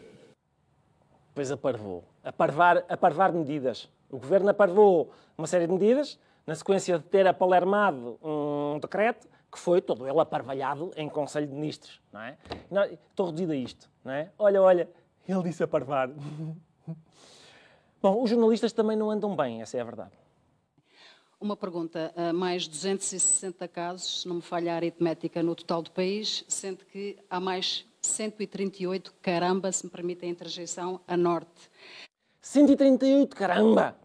Pois 1.34 1.50
aparvou. 1.50 2.04
Aparvar, 2.24 2.86
aparvar 2.88 3.34
medidas. 3.34 3.86
O 4.08 4.18
governo 4.18 4.48
aparvou 4.48 5.12
uma 5.36 5.46
série 5.46 5.66
de 5.66 5.72
medidas, 5.74 6.18
na 6.46 6.54
sequência 6.54 6.98
de 6.98 7.04
ter 7.04 7.26
apalermado 7.26 8.18
um 8.22 8.78
decreto 8.80 9.28
que 9.56 9.60
foi 9.60 9.80
todo 9.80 10.06
ele 10.06 10.20
aparvalhado 10.20 10.92
em 10.98 11.08
Conselho 11.08 11.46
de 11.46 11.54
Ministros, 11.54 11.98
não 12.12 12.20
é? 12.20 12.36
Não, 12.70 12.84
estou 12.84 13.26
reduzido 13.26 13.52
a 13.52 13.56
isto, 13.56 13.90
não 14.04 14.12
é? 14.12 14.30
Olha, 14.38 14.60
olha, 14.60 14.88
ele 15.26 15.42
disse 15.44 15.62
aparvar. 15.62 16.10
Bom, 18.02 18.22
os 18.22 18.28
jornalistas 18.28 18.74
também 18.74 18.98
não 18.98 19.10
andam 19.10 19.34
bem, 19.34 19.62
essa 19.62 19.78
é 19.78 19.80
a 19.80 19.84
verdade. 19.84 20.12
Uma 21.40 21.56
pergunta, 21.56 22.12
mais 22.34 22.68
260 22.68 23.66
casos, 23.68 24.22
se 24.22 24.28
não 24.28 24.36
me 24.36 24.42
falha 24.42 24.74
a 24.74 24.76
aritmética, 24.76 25.42
no 25.42 25.54
total 25.54 25.80
do 25.80 25.90
país, 25.90 26.44
sendo 26.46 26.84
que 26.84 27.18
há 27.30 27.40
mais 27.40 27.86
138, 28.02 29.14
caramba, 29.22 29.72
se 29.72 29.86
me 29.86 29.90
permite 29.90 30.26
a 30.26 30.28
interjeição, 30.28 31.00
a 31.08 31.16
norte. 31.16 31.70
138, 32.42 33.34
caramba! 33.34 33.96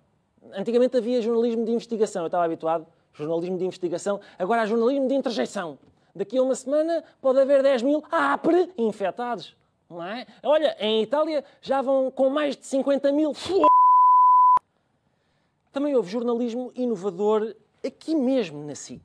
Antigamente 0.53 0.95
havia 0.95 1.21
jornalismo 1.21 1.65
de 1.65 1.71
investigação, 1.71 2.23
eu 2.23 2.27
estava 2.27 2.45
habituado, 2.45 2.87
jornalismo 3.13 3.57
de 3.57 3.65
investigação, 3.65 4.19
agora 4.37 4.61
há 4.61 4.65
jornalismo 4.65 5.07
de 5.07 5.13
interjeição. 5.13 5.77
Daqui 6.15 6.37
a 6.37 6.43
uma 6.43 6.55
semana 6.55 7.03
pode 7.21 7.39
haver 7.39 7.63
10 7.63 7.83
mil 7.83 8.03
APRE 8.11 8.71
infectados, 8.77 9.55
não 9.89 10.03
é? 10.03 10.25
Olha, 10.43 10.75
em 10.79 11.01
Itália 11.01 11.43
já 11.61 11.81
vão 11.81 12.11
com 12.11 12.29
mais 12.29 12.57
de 12.57 12.65
50 12.65 13.11
mil. 13.11 13.33
Também 15.71 15.95
houve 15.95 16.11
jornalismo 16.11 16.71
inovador 16.75 17.55
aqui 17.85 18.13
mesmo 18.13 18.65
na 18.65 18.75
SIC. 18.75 19.01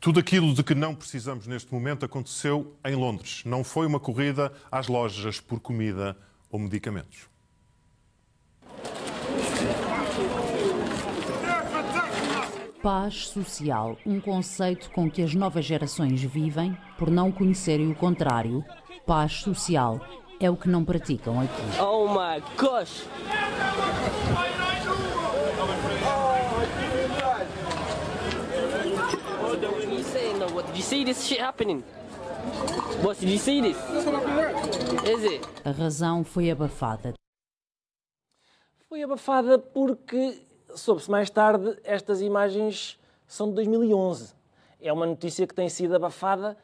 Tudo 0.00 0.20
aquilo 0.20 0.54
de 0.54 0.62
que 0.62 0.74
não 0.74 0.94
precisamos 0.94 1.46
neste 1.48 1.74
momento 1.74 2.04
aconteceu 2.04 2.76
em 2.84 2.94
Londres. 2.94 3.42
Não 3.44 3.64
foi 3.64 3.86
uma 3.86 3.98
corrida 3.98 4.52
às 4.70 4.86
lojas 4.86 5.40
por 5.40 5.58
comida 5.58 6.16
ou 6.48 6.60
medicamentos. 6.60 7.28
Paz 12.86 13.26
social, 13.26 13.98
um 14.06 14.20
conceito 14.20 14.92
com 14.92 15.10
que 15.10 15.20
as 15.20 15.34
novas 15.34 15.64
gerações 15.64 16.22
vivem 16.22 16.78
por 16.96 17.10
não 17.10 17.32
conhecerem 17.32 17.90
o 17.90 17.96
contrário. 17.96 18.64
Paz 19.04 19.40
social 19.40 20.00
é 20.38 20.48
o 20.48 20.56
que 20.56 20.68
não 20.68 20.84
praticam 20.84 21.40
aqui. 21.40 21.80
Oh 21.80 22.06
my 22.06 22.40
gosh! 22.56 23.08
A 35.64 35.70
razão 35.72 36.22
foi 36.22 36.52
abafada. 36.52 37.14
Foi 38.88 39.02
abafada 39.02 39.58
porque 39.58 40.45
soube-se 40.78 41.10
mais 41.10 41.30
tarde 41.30 41.78
estas 41.84 42.20
imagens 42.20 42.98
são 43.26 43.48
de 43.48 43.54
2011. 43.54 44.34
É 44.80 44.92
uma 44.92 45.06
notícia 45.06 45.46
que 45.46 45.54
tem 45.54 45.68
sido 45.68 45.96
abafada 45.96 46.56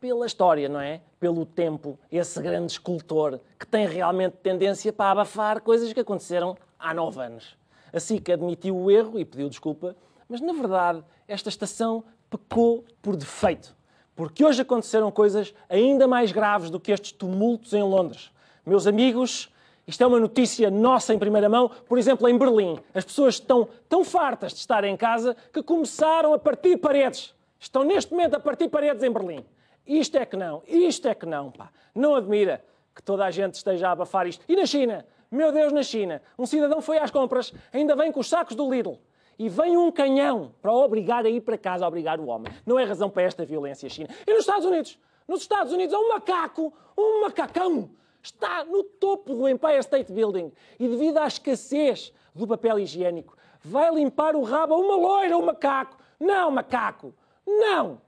pela 0.00 0.26
história, 0.26 0.68
não 0.68 0.80
é? 0.80 1.00
Pelo 1.20 1.46
tempo, 1.46 1.98
esse 2.10 2.40
grande 2.42 2.72
escultor 2.72 3.38
que 3.58 3.66
tem 3.66 3.86
realmente 3.86 4.36
tendência 4.42 4.92
para 4.92 5.12
abafar 5.12 5.60
coisas 5.60 5.92
que 5.92 6.00
aconteceram 6.00 6.56
há 6.78 6.92
nove 6.92 7.20
anos. 7.20 7.56
A 7.92 8.00
SIC 8.00 8.32
admitiu 8.32 8.76
o 8.76 8.90
erro 8.90 9.18
e 9.18 9.24
pediu 9.24 9.48
desculpa, 9.48 9.94
mas 10.28 10.40
na 10.40 10.52
verdade 10.52 11.04
esta 11.28 11.48
estação 11.48 12.02
pecou 12.28 12.84
por 13.00 13.16
defeito. 13.16 13.76
Porque 14.16 14.44
hoje 14.44 14.62
aconteceram 14.62 15.10
coisas 15.10 15.54
ainda 15.68 16.08
mais 16.08 16.32
graves 16.32 16.68
do 16.68 16.80
que 16.80 16.90
estes 16.90 17.12
tumultos 17.12 17.72
em 17.72 17.82
Londres. 17.82 18.30
Meus 18.66 18.86
amigos, 18.86 19.51
isto 19.86 20.02
é 20.02 20.06
uma 20.06 20.20
notícia 20.20 20.70
nossa 20.70 21.12
em 21.12 21.18
primeira 21.18 21.48
mão. 21.48 21.68
Por 21.68 21.98
exemplo, 21.98 22.28
em 22.28 22.38
Berlim, 22.38 22.78
as 22.94 23.04
pessoas 23.04 23.34
estão 23.34 23.68
tão 23.88 24.04
fartas 24.04 24.52
de 24.52 24.58
estar 24.58 24.84
em 24.84 24.96
casa 24.96 25.36
que 25.52 25.62
começaram 25.62 26.32
a 26.32 26.38
partir 26.38 26.76
paredes. 26.76 27.34
Estão 27.58 27.82
neste 27.82 28.12
momento 28.12 28.34
a 28.34 28.40
partir 28.40 28.68
paredes 28.68 29.02
em 29.02 29.10
Berlim. 29.10 29.44
Isto 29.86 30.16
é 30.18 30.24
que 30.24 30.36
não, 30.36 30.62
isto 30.66 31.08
é 31.08 31.14
que 31.14 31.26
não, 31.26 31.50
pá. 31.50 31.70
Não 31.94 32.14
admira 32.14 32.64
que 32.94 33.02
toda 33.02 33.24
a 33.24 33.30
gente 33.30 33.54
esteja 33.54 33.88
a 33.88 33.92
abafar 33.92 34.26
isto. 34.26 34.44
E 34.48 34.54
na 34.54 34.66
China? 34.66 35.04
Meu 35.30 35.50
Deus, 35.50 35.72
na 35.72 35.82
China, 35.82 36.22
um 36.38 36.46
cidadão 36.46 36.80
foi 36.80 36.98
às 36.98 37.10
compras, 37.10 37.52
ainda 37.72 37.96
vem 37.96 38.12
com 38.12 38.20
os 38.20 38.28
sacos 38.28 38.54
do 38.54 38.70
Lidl. 38.70 38.98
E 39.38 39.48
vem 39.48 39.76
um 39.76 39.90
canhão 39.90 40.54
para 40.60 40.72
obrigar 40.72 41.24
a 41.24 41.28
ir 41.28 41.40
para 41.40 41.56
casa, 41.58 41.84
a 41.84 41.88
obrigar 41.88 42.20
o 42.20 42.26
homem. 42.26 42.52
Não 42.66 42.78
é 42.78 42.84
razão 42.84 43.08
para 43.10 43.22
esta 43.22 43.44
violência, 43.44 43.88
China. 43.88 44.10
E 44.26 44.30
nos 44.30 44.40
Estados 44.40 44.66
Unidos? 44.66 44.98
Nos 45.26 45.40
Estados 45.40 45.72
Unidos 45.72 45.94
há 45.94 45.98
um 45.98 46.10
macaco, 46.10 46.72
um 46.96 47.22
macacão, 47.22 47.90
está 48.22 48.64
no 48.64 48.84
topo 48.84 49.34
do 49.34 49.48
Empire 49.48 49.78
State 49.78 50.12
Building 50.12 50.52
e 50.78 50.88
devido 50.88 51.18
à 51.18 51.26
escassez 51.26 52.12
do 52.34 52.46
papel 52.46 52.78
higiênico, 52.78 53.36
vai 53.60 53.92
limpar 53.94 54.36
o 54.36 54.42
rabo 54.42 54.74
a 54.74 54.78
uma 54.78 54.96
loira, 54.96 55.36
um 55.36 55.44
macaco. 55.44 55.98
Não, 56.18 56.50
macaco, 56.50 57.14
não! 57.46 58.00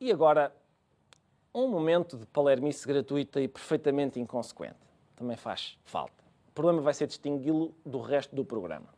E 0.00 0.10
agora, 0.12 0.54
um 1.54 1.68
momento 1.68 2.16
de 2.16 2.24
palermice 2.26 2.86
gratuita 2.86 3.40
e 3.40 3.48
perfeitamente 3.48 4.20
inconsequente. 4.20 4.76
Também 5.16 5.36
faz 5.36 5.76
falta. 5.84 6.24
O 6.48 6.52
problema 6.52 6.80
vai 6.80 6.94
ser 6.94 7.06
distingui-lo 7.06 7.74
do 7.84 8.00
resto 8.00 8.34
do 8.34 8.44
programa. 8.44 8.88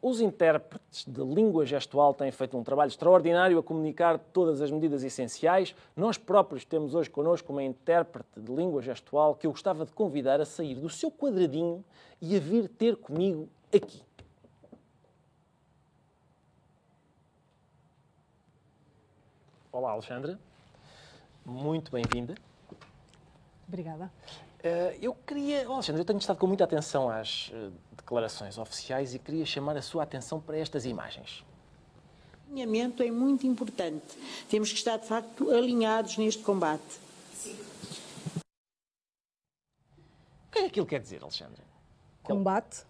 Os 0.00 0.20
intérpretes 0.20 1.04
de 1.06 1.22
língua 1.22 1.64
gestual 1.64 2.12
têm 2.12 2.30
feito 2.30 2.56
um 2.58 2.62
trabalho 2.62 2.88
extraordinário 2.88 3.58
a 3.58 3.62
comunicar 3.62 4.18
todas 4.18 4.60
as 4.60 4.70
medidas 4.70 5.02
essenciais. 5.02 5.74
Nós 5.96 6.18
próprios 6.18 6.64
temos 6.64 6.94
hoje 6.94 7.08
connosco 7.08 7.52
uma 7.52 7.62
intérprete 7.62 8.38
de 8.38 8.54
língua 8.54 8.82
gestual 8.82 9.34
que 9.34 9.46
eu 9.46 9.50
gostava 9.50 9.86
de 9.86 9.92
convidar 9.92 10.40
a 10.40 10.44
sair 10.44 10.74
do 10.74 10.90
seu 10.90 11.10
quadradinho 11.10 11.82
e 12.20 12.36
a 12.36 12.40
vir 12.40 12.68
ter 12.68 12.96
comigo 12.96 13.48
aqui. 13.74 14.02
Olá, 19.72 19.90
Alexandra. 19.90 20.38
Muito 21.44 21.90
bem-vinda. 21.90 22.34
Obrigada. 23.66 24.10
Uh, 24.64 24.96
eu 24.98 25.14
queria, 25.26 25.68
Alexandre, 25.68 26.00
eu 26.00 26.06
tenho 26.06 26.18
estado 26.18 26.38
com 26.38 26.46
muita 26.46 26.64
atenção 26.64 27.10
às 27.10 27.50
uh, 27.50 27.70
declarações 27.94 28.56
oficiais 28.56 29.14
e 29.14 29.18
queria 29.18 29.44
chamar 29.44 29.76
a 29.76 29.82
sua 29.82 30.04
atenção 30.04 30.40
para 30.40 30.56
estas 30.56 30.86
imagens. 30.86 31.44
O 32.48 32.52
alinhamento 32.52 33.02
é 33.02 33.10
muito 33.10 33.46
importante. 33.46 34.16
Temos 34.48 34.72
que 34.72 34.78
estar, 34.78 34.96
de 34.96 35.06
facto, 35.06 35.50
alinhados 35.50 36.16
neste 36.16 36.42
combate. 36.42 36.98
Sim. 37.34 37.58
O 40.46 40.50
que 40.50 40.58
é 40.58 40.62
que 40.62 40.66
aquilo 40.68 40.86
quer 40.86 41.00
dizer, 41.00 41.22
Alexandre? 41.22 41.60
Combate. 42.22 42.86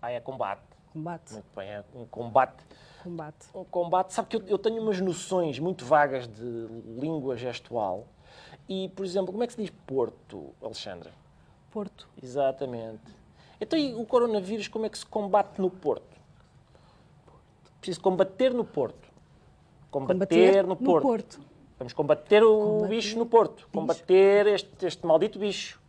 Ah, 0.00 0.10
é 0.10 0.18
combate. 0.18 0.62
Combate. 0.94 1.30
Muito 1.34 1.46
bem, 1.54 1.68
é 1.68 1.84
um 1.94 2.06
combate. 2.06 2.64
Combate. 3.02 3.46
Um 3.54 3.64
combate. 3.64 4.14
Sabe 4.14 4.28
que 4.28 4.36
eu, 4.36 4.46
eu 4.46 4.58
tenho 4.58 4.80
umas 4.80 4.98
noções 4.98 5.58
muito 5.58 5.84
vagas 5.84 6.26
de 6.26 6.66
língua 6.98 7.36
gestual 7.36 8.08
e, 8.68 8.88
por 8.90 9.04
exemplo, 9.04 9.32
como 9.32 9.44
é 9.44 9.46
que 9.46 9.52
se 9.52 9.62
diz 9.62 9.70
Porto, 9.86 10.52
Alexandra? 10.62 11.12
Porto. 11.70 12.08
Exatamente. 12.22 13.14
Então, 13.60 13.78
e 13.78 13.94
o 13.94 14.04
coronavírus, 14.04 14.68
como 14.68 14.86
é 14.86 14.88
que 14.88 14.98
se 14.98 15.06
combate 15.06 15.60
no 15.60 15.70
Porto? 15.70 16.16
Preciso 17.80 18.00
combater 18.00 18.52
no 18.52 18.64
Porto. 18.64 19.08
Combater, 19.90 20.14
combater 20.14 20.66
no, 20.66 20.76
Porto. 20.76 20.94
no, 20.94 21.00
Porto. 21.00 21.40
Vamos 21.78 21.92
combater 21.92 22.42
o 22.42 22.58
combater 22.58 22.88
bicho 22.88 23.18
no 23.18 23.26
Porto. 23.26 23.56
Bicho. 23.56 23.68
Combater 23.72 24.46
este, 24.48 24.86
este 24.86 25.06
maldito 25.06 25.38
bicho. 25.38 25.80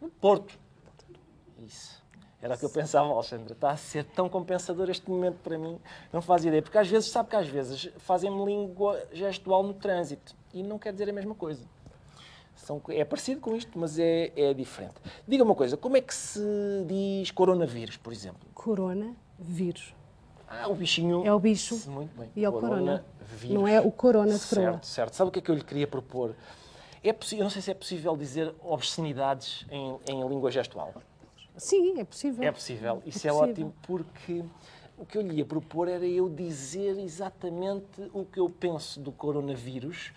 No 0.00 0.08
Porto. 0.08 0.58
Isso. 1.58 2.02
Era 2.40 2.54
o 2.54 2.58
que 2.58 2.64
eu 2.64 2.70
pensava, 2.70 3.12
Alexandra. 3.12 3.52
Está 3.52 3.70
a 3.70 3.76
ser 3.76 4.04
tão 4.04 4.28
compensador 4.28 4.88
este 4.88 5.10
momento 5.10 5.38
para 5.42 5.58
mim. 5.58 5.80
Não 6.12 6.22
faz 6.22 6.44
ideia. 6.44 6.62
Porque 6.62 6.78
às 6.78 6.88
vezes, 6.88 7.10
sabe 7.10 7.30
que 7.30 7.36
às 7.36 7.48
vezes 7.48 7.90
fazem-me 7.98 8.44
língua 8.44 9.02
gestual 9.12 9.62
no 9.62 9.74
trânsito. 9.74 10.34
E 10.54 10.62
não 10.62 10.78
quer 10.78 10.92
dizer 10.92 11.08
a 11.08 11.12
mesma 11.12 11.34
coisa. 11.34 11.64
São, 12.56 12.80
é 12.88 13.04
parecido 13.04 13.40
com 13.40 13.54
isto, 13.54 13.78
mas 13.78 13.98
é, 13.98 14.32
é 14.34 14.54
diferente. 14.54 14.94
Diga 15.28 15.44
uma 15.44 15.54
coisa, 15.54 15.76
como 15.76 15.96
é 15.96 16.00
que 16.00 16.14
se 16.14 16.40
diz 16.86 17.30
coronavírus, 17.30 17.96
por 17.96 18.12
exemplo? 18.12 18.48
Coronavírus. 18.54 19.94
Ah, 20.48 20.68
o 20.68 20.74
bichinho. 20.74 21.24
É 21.24 21.32
o 21.32 21.38
bicho. 21.38 21.78
Muito 21.90 22.16
bem. 22.18 22.30
E 22.34 22.44
é 22.44 22.48
o 22.48 22.52
corona. 22.52 23.04
Não 23.44 23.68
é 23.68 23.80
o 23.80 23.90
corona 23.90 24.38
de 24.38 24.46
coroa. 24.46 24.72
Certo, 24.72 24.86
certo. 24.86 25.14
Sabe 25.14 25.28
o 25.28 25.32
que 25.32 25.38
é 25.40 25.42
que 25.42 25.50
eu 25.50 25.54
lhe 25.54 25.64
queria 25.64 25.86
propor? 25.86 26.34
É 27.04 27.10
eu 27.10 27.42
não 27.42 27.50
sei 27.50 27.62
se 27.62 27.70
é 27.70 27.74
possível 27.74 28.16
dizer 28.16 28.52
obscenidades 28.62 29.66
em, 29.70 29.98
em 30.08 30.28
língua 30.28 30.50
gestual. 30.50 30.94
Sim, 31.56 32.00
é 32.00 32.04
possível. 32.04 32.44
É 32.44 32.50
possível. 32.50 33.02
Isso 33.04 33.26
é, 33.26 33.30
é 33.30 33.32
possível. 33.32 33.50
ótimo 33.50 33.74
porque 33.82 34.44
o 34.98 35.04
que 35.04 35.18
eu 35.18 35.22
lhe 35.22 35.36
ia 35.36 35.44
propor 35.44 35.88
era 35.88 36.06
eu 36.06 36.28
dizer 36.28 36.98
exatamente 36.98 38.10
o 38.12 38.24
que 38.24 38.40
eu 38.40 38.48
penso 38.48 38.98
do 39.00 39.12
coronavírus 39.12 40.12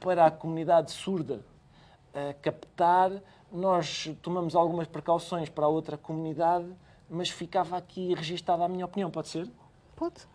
para 0.00 0.26
a 0.26 0.30
comunidade 0.30 0.92
surda 0.92 1.40
a 2.14 2.34
captar. 2.34 3.10
Nós 3.50 4.10
tomamos 4.22 4.54
algumas 4.54 4.86
precauções 4.86 5.48
para 5.48 5.64
a 5.64 5.68
outra 5.68 5.96
comunidade, 5.96 6.66
mas 7.08 7.30
ficava 7.30 7.76
aqui 7.76 8.14
registada 8.14 8.64
a 8.64 8.68
minha 8.68 8.84
opinião, 8.84 9.10
pode 9.10 9.28
ser? 9.28 9.50
Pode. 9.96 10.26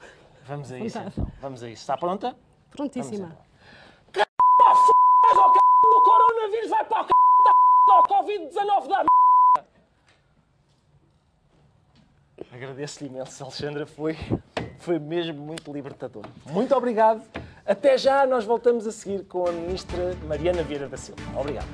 Vamos 0.46 0.72
a 0.72 0.80
isso 0.80 1.00
então. 1.00 1.32
Vamos 1.42 1.64
a 1.64 1.70
isso. 1.70 1.82
Está 1.84 1.98
pronta? 1.98 2.36
Prontíssima. 2.72 3.38
C... 4.14 4.22
f... 4.22 4.92
o 5.86 6.02
coronavírus 6.02 6.70
vai 6.70 6.86
para 6.86 7.02
o 7.02 7.06
c... 7.06 7.14
da 7.88 8.04
Covid-19 8.04 8.88
da 8.88 9.13
Agradeço-lhe 12.52 13.10
imenso, 13.10 13.44
Alexandra. 13.44 13.86
Foi, 13.86 14.18
foi 14.80 15.00
mesmo 15.00 15.42
muito 15.42 15.72
libertador. 15.72 16.24
Muito 16.46 16.76
obrigado. 16.76 17.22
Até 17.66 17.98
já, 17.98 18.26
nós 18.26 18.44
voltamos 18.44 18.86
a 18.86 18.92
seguir 18.92 19.26
com 19.26 19.48
a 19.48 19.52
Ministra 19.52 20.16
Mariana 20.28 20.64
Vieira 20.64 20.90
da 20.90 20.98
Silva. 20.98 21.22
Obrigado. 21.40 21.68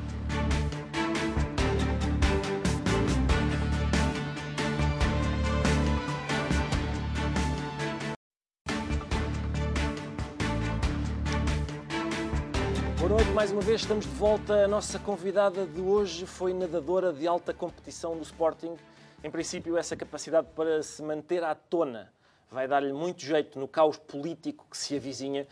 Boa 13.00 13.10
noite, 13.10 13.32
mais 13.32 13.52
uma 13.52 13.62
vez 13.62 13.82
estamos 13.82 14.06
de 14.06 14.12
volta. 14.12 14.66
A 14.66 14.68
nossa 14.68 15.00
convidada 15.00 15.66
de 15.66 15.82
hoje 15.82 16.28
foi 16.28 16.54
nadadora 16.54 17.12
de 17.12 17.28
alta 17.28 17.54
competição 17.54 18.16
do 18.16 18.22
Sporting. 18.22 18.76
Em 19.22 19.30
princípio, 19.30 19.78
essa 19.78 19.96
capacidade 19.98 20.48
para 20.56 20.82
se 20.82 21.02
manter 21.04 21.44
à 21.44 21.54
tona 21.54 22.12
vai 22.50 22.68
dar-lhe 22.68 22.94
muito 22.94 23.22
jeito 23.22 23.60
no 23.60 23.68
caos 23.68 23.98
político 23.98 24.66
que 24.70 24.78
se 24.78 24.96
avizinha. 24.96 25.46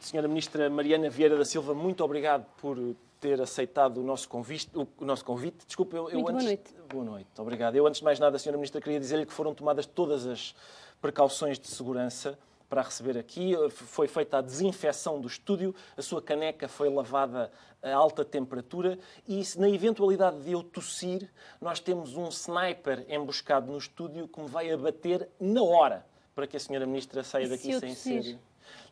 Senhora 0.00 0.26
Ministra 0.26 0.68
Mariana 0.68 1.08
Vieira 1.08 1.36
da 1.36 1.44
Silva, 1.44 1.72
muito 1.72 2.02
obrigado 2.02 2.46
por 2.60 2.76
ter 3.20 3.40
aceitado 3.40 3.98
o 3.98 4.02
nosso 4.02 4.28
convite. 4.28 4.68
O 4.74 5.04
nosso 5.04 5.24
convite. 5.24 5.64
Desculpe, 5.66 5.94
eu, 5.96 6.10
eu 6.10 6.20
muito 6.20 6.30
antes... 6.30 6.44
boa 6.44 6.44
noite. 6.44 6.74
Boa 6.88 7.04
noite, 7.04 7.28
obrigado. 7.38 7.76
Eu, 7.76 7.86
antes 7.86 7.98
de 7.98 8.04
mais 8.04 8.18
nada, 8.18 8.38
Senhora 8.38 8.58
Ministra, 8.58 8.80
queria 8.80 8.98
dizer-lhe 8.98 9.24
que 9.24 9.32
foram 9.32 9.54
tomadas 9.54 9.86
todas 9.86 10.26
as 10.26 10.54
precauções 11.00 11.58
de 11.58 11.68
segurança 11.68 12.36
para 12.68 12.82
receber 12.82 13.18
aqui. 13.18 13.54
Foi 13.70 14.08
feita 14.08 14.38
a 14.38 14.40
desinfecção 14.40 15.20
do 15.20 15.26
estúdio, 15.26 15.74
a 15.96 16.02
sua 16.02 16.20
caneca 16.20 16.68
foi 16.68 16.88
lavada 16.88 17.50
a 17.82 17.94
alta 17.94 18.24
temperatura 18.24 18.98
e, 19.28 19.42
na 19.56 19.68
eventualidade 19.68 20.40
de 20.42 20.52
eu 20.52 20.62
tossir, 20.62 21.30
nós 21.60 21.78
temos 21.78 22.16
um 22.16 22.28
sniper 22.28 23.04
emboscado 23.08 23.70
no 23.70 23.78
estúdio 23.78 24.26
que 24.26 24.40
me 24.40 24.48
vai 24.48 24.70
abater 24.70 25.28
na 25.38 25.62
hora 25.62 26.04
para 26.34 26.46
que 26.46 26.56
a 26.56 26.60
Senhora 26.60 26.86
Ministra 26.86 27.22
saia 27.22 27.48
daqui 27.48 27.78
sem 27.78 27.94
ser. 27.94 28.38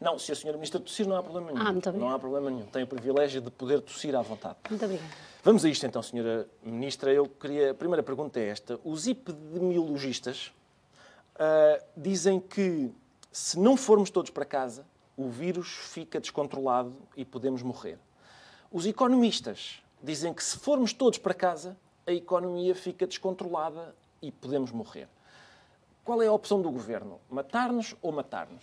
Não, 0.00 0.18
se 0.18 0.32
a 0.32 0.34
senhora 0.34 0.56
Ministra 0.56 0.80
tossir, 0.80 1.06
não 1.06 1.16
há 1.16 1.22
problema 1.22 1.52
nenhum. 1.52 1.66
Ah, 1.66 1.72
muito 1.72 1.92
não 1.92 2.10
há 2.10 2.18
problema 2.18 2.50
nenhum. 2.50 2.66
Tem 2.66 2.82
o 2.82 2.86
privilégio 2.86 3.40
de 3.40 3.50
poder 3.50 3.80
tossir 3.80 4.14
à 4.14 4.22
vontade. 4.22 4.56
Muito 4.68 4.84
obrigada. 4.84 5.10
Vamos 5.42 5.64
a 5.64 5.68
isto 5.68 5.84
então, 5.84 6.02
senhora 6.02 6.48
Ministra. 6.62 7.12
Eu 7.12 7.26
queria... 7.26 7.72
A 7.72 7.74
primeira 7.74 8.02
pergunta 8.02 8.40
é 8.40 8.48
esta. 8.48 8.78
Os 8.84 9.06
epidemiologistas 9.06 10.52
uh, 11.34 11.84
dizem 11.96 12.40
que 12.40 12.92
se 13.34 13.58
não 13.58 13.76
formos 13.76 14.10
todos 14.10 14.30
para 14.30 14.44
casa, 14.44 14.86
o 15.16 15.28
vírus 15.28 15.66
fica 15.66 16.20
descontrolado 16.20 16.94
e 17.16 17.24
podemos 17.24 17.62
morrer. 17.62 17.98
Os 18.70 18.86
economistas 18.86 19.82
dizem 20.00 20.32
que 20.32 20.42
se 20.42 20.56
formos 20.56 20.92
todos 20.92 21.18
para 21.18 21.34
casa, 21.34 21.76
a 22.06 22.12
economia 22.12 22.76
fica 22.76 23.08
descontrolada 23.08 23.92
e 24.22 24.30
podemos 24.30 24.70
morrer. 24.70 25.08
Qual 26.04 26.22
é 26.22 26.28
a 26.28 26.32
opção 26.32 26.62
do 26.62 26.70
governo? 26.70 27.20
Matar-nos 27.28 27.96
ou 28.00 28.12
matar-nos? 28.12 28.62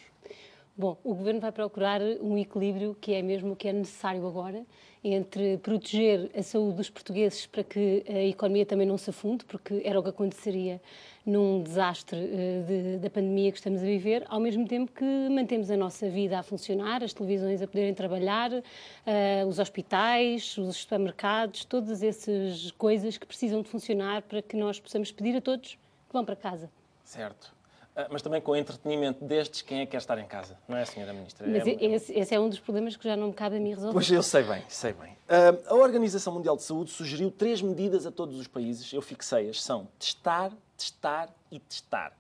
Bom, 0.78 0.98
o 1.04 1.14
Governo 1.14 1.40
vai 1.40 1.52
procurar 1.52 2.02
um 2.22 2.38
equilíbrio 2.38 2.96
que 3.00 3.14
é 3.14 3.22
mesmo 3.22 3.54
o 3.54 3.56
que 3.56 3.68
é 3.68 3.74
necessário 3.74 4.26
agora, 4.26 4.66
entre 5.04 5.58
proteger 5.58 6.32
a 6.36 6.42
saúde 6.42 6.78
dos 6.78 6.90
portugueses 6.90 7.46
para 7.46 7.64
que 7.64 8.04
a 8.08 8.24
economia 8.24 8.66
também 8.66 8.88
não 8.88 8.98
se 8.98 9.10
afunde, 9.10 9.44
porque 9.46 9.82
era 9.84 10.00
o 10.00 10.04
que 10.04 10.10
aconteceria 10.10 10.82
num 11.26 11.62
desastre 11.62 12.20
uh, 12.20 12.64
de, 12.66 12.98
da 12.98 13.10
pandemia 13.10 13.52
que 13.52 13.58
estamos 13.58 13.82
a 13.82 13.86
viver, 13.86 14.24
ao 14.28 14.40
mesmo 14.40 14.68
tempo 14.68 14.92
que 14.92 15.06
mantemos 15.30 15.70
a 15.70 15.78
nossa 15.78 16.10
vida 16.10 16.40
a 16.40 16.44
funcionar, 16.44 17.04
as 17.04 17.14
televisões 17.14 17.62
a 17.62 17.68
poderem 17.68 17.94
trabalhar, 17.94 18.52
uh, 18.52 19.48
os 19.48 19.60
hospitais, 19.60 20.58
os 20.58 20.78
supermercados, 20.78 21.66
todas 21.66 22.02
essas 22.02 22.72
coisas 22.72 23.18
que 23.18 23.26
precisam 23.26 23.62
de 23.62 23.70
funcionar 23.70 24.22
para 24.22 24.42
que 24.42 24.56
nós 24.56 24.80
possamos 24.80 25.12
pedir 25.12 25.36
a 25.36 25.42
todos 25.42 25.74
que 26.08 26.14
vão 26.14 26.24
para 26.24 26.36
casa. 26.36 26.72
Certo. 27.04 27.61
Ah, 27.96 28.08
mas 28.10 28.22
também 28.22 28.40
com 28.40 28.52
o 28.52 28.56
entretenimento 28.56 29.24
destes, 29.26 29.62
quem 29.62 29.82
é 29.82 29.86
que 29.86 29.92
quer 29.92 29.98
estar 29.98 30.18
em 30.18 30.26
casa? 30.26 30.58
Não 30.68 30.78
é, 30.78 30.86
Senhora 30.86 31.14
Ministra? 31.14 31.46
Mas 31.46 31.68
é... 31.68 31.72
esse, 31.72 32.14
esse, 32.14 32.34
é 32.34 32.40
um 32.40 32.48
dos 32.48 32.60
problemas 32.60 32.96
que 32.96 33.04
já 33.04 33.18
não 33.18 33.28
me 33.28 33.34
cabe 33.34 33.58
a 33.58 33.60
mim 33.60 33.70
resolver. 33.70 33.94
Pois 33.94 34.10
eu 34.10 34.24
sei 34.24 34.44
bem, 34.44 34.64
sei 34.70 34.94
bem. 34.94 35.12
Uh, 35.12 35.62
a 35.68 35.76
Organização 35.76 36.34
Mundial 36.34 36.56
de 36.56 36.64
Saúde 36.64 36.90
sugeriu 36.92 37.30
três 37.30 37.62
medidas 37.62 38.06
a 38.06 38.12
todos 38.12 38.40
os 38.40 38.48
países, 38.48 38.92
eu 38.94 39.02
fixei-as, 39.02 39.62
são 39.62 39.88
testar, 40.00 40.52
testar 40.78 41.30
e 41.52 41.60
testar. 41.60 42.14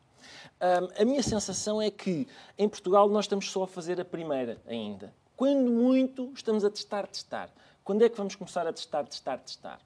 Uh, 0.59 1.01
a 1.01 1.05
minha 1.05 1.23
sensação 1.23 1.81
é 1.81 1.89
que 1.89 2.27
em 2.57 2.67
Portugal 2.67 3.07
nós 3.09 3.25
estamos 3.25 3.49
só 3.49 3.63
a 3.63 3.67
fazer 3.67 3.99
a 3.99 4.05
primeira 4.05 4.57
ainda. 4.67 5.13
Quando 5.37 5.71
muito, 5.71 6.31
estamos 6.35 6.65
a 6.65 6.69
testar, 6.69 7.07
testar. 7.07 7.49
Quando 7.83 8.03
é 8.03 8.09
que 8.09 8.17
vamos 8.17 8.35
começar 8.35 8.67
a 8.67 8.73
testar, 8.73 9.05
testar, 9.05 9.37
testar? 9.39 9.79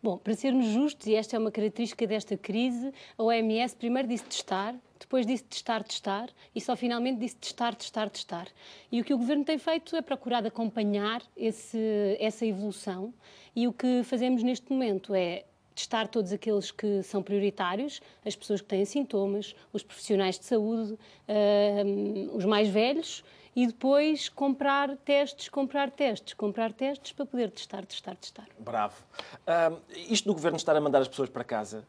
Bom, 0.00 0.16
para 0.16 0.32
sermos 0.34 0.66
justos, 0.66 1.08
e 1.08 1.16
esta 1.16 1.34
é 1.34 1.38
uma 1.40 1.50
característica 1.50 2.06
desta 2.06 2.36
crise, 2.36 2.92
a 3.16 3.22
OMS 3.22 3.74
primeiro 3.74 4.06
disse 4.06 4.24
testar, 4.24 4.76
depois 4.96 5.26
disse 5.26 5.42
testar, 5.42 5.82
testar, 5.82 6.28
e 6.54 6.60
só 6.60 6.76
finalmente 6.76 7.18
disse 7.18 7.34
testar, 7.34 7.74
testar, 7.74 8.08
testar. 8.08 8.46
E 8.92 9.00
o 9.00 9.04
que 9.04 9.12
o 9.12 9.18
Governo 9.18 9.44
tem 9.44 9.58
feito 9.58 9.96
é 9.96 10.00
procurar 10.00 10.46
acompanhar 10.46 11.20
esse, 11.36 12.16
essa 12.20 12.46
evolução, 12.46 13.12
e 13.56 13.66
o 13.66 13.72
que 13.72 14.04
fazemos 14.04 14.44
neste 14.44 14.70
momento 14.70 15.12
é 15.16 15.44
testar 15.74 16.06
todos 16.06 16.32
aqueles 16.32 16.70
que 16.70 17.02
são 17.02 17.20
prioritários, 17.20 18.00
as 18.24 18.36
pessoas 18.36 18.60
que 18.60 18.68
têm 18.68 18.84
sintomas, 18.84 19.52
os 19.72 19.82
profissionais 19.82 20.38
de 20.38 20.44
saúde, 20.44 20.92
uh, 20.92 22.36
os 22.36 22.44
mais 22.44 22.68
velhos, 22.68 23.24
e 23.58 23.66
depois 23.66 24.28
comprar 24.28 24.96
testes, 24.98 25.48
comprar 25.48 25.90
testes, 25.90 26.32
comprar 26.32 26.72
testes 26.72 27.10
para 27.10 27.26
poder 27.26 27.50
testar, 27.50 27.84
testar, 27.84 28.14
testar. 28.14 28.46
Bravo. 28.56 29.02
Uh, 29.40 29.80
isto 30.08 30.26
do 30.26 30.32
governo 30.32 30.56
estar 30.56 30.76
a 30.76 30.80
mandar 30.80 31.00
as 31.00 31.08
pessoas 31.08 31.28
para 31.28 31.42
casa 31.42 31.84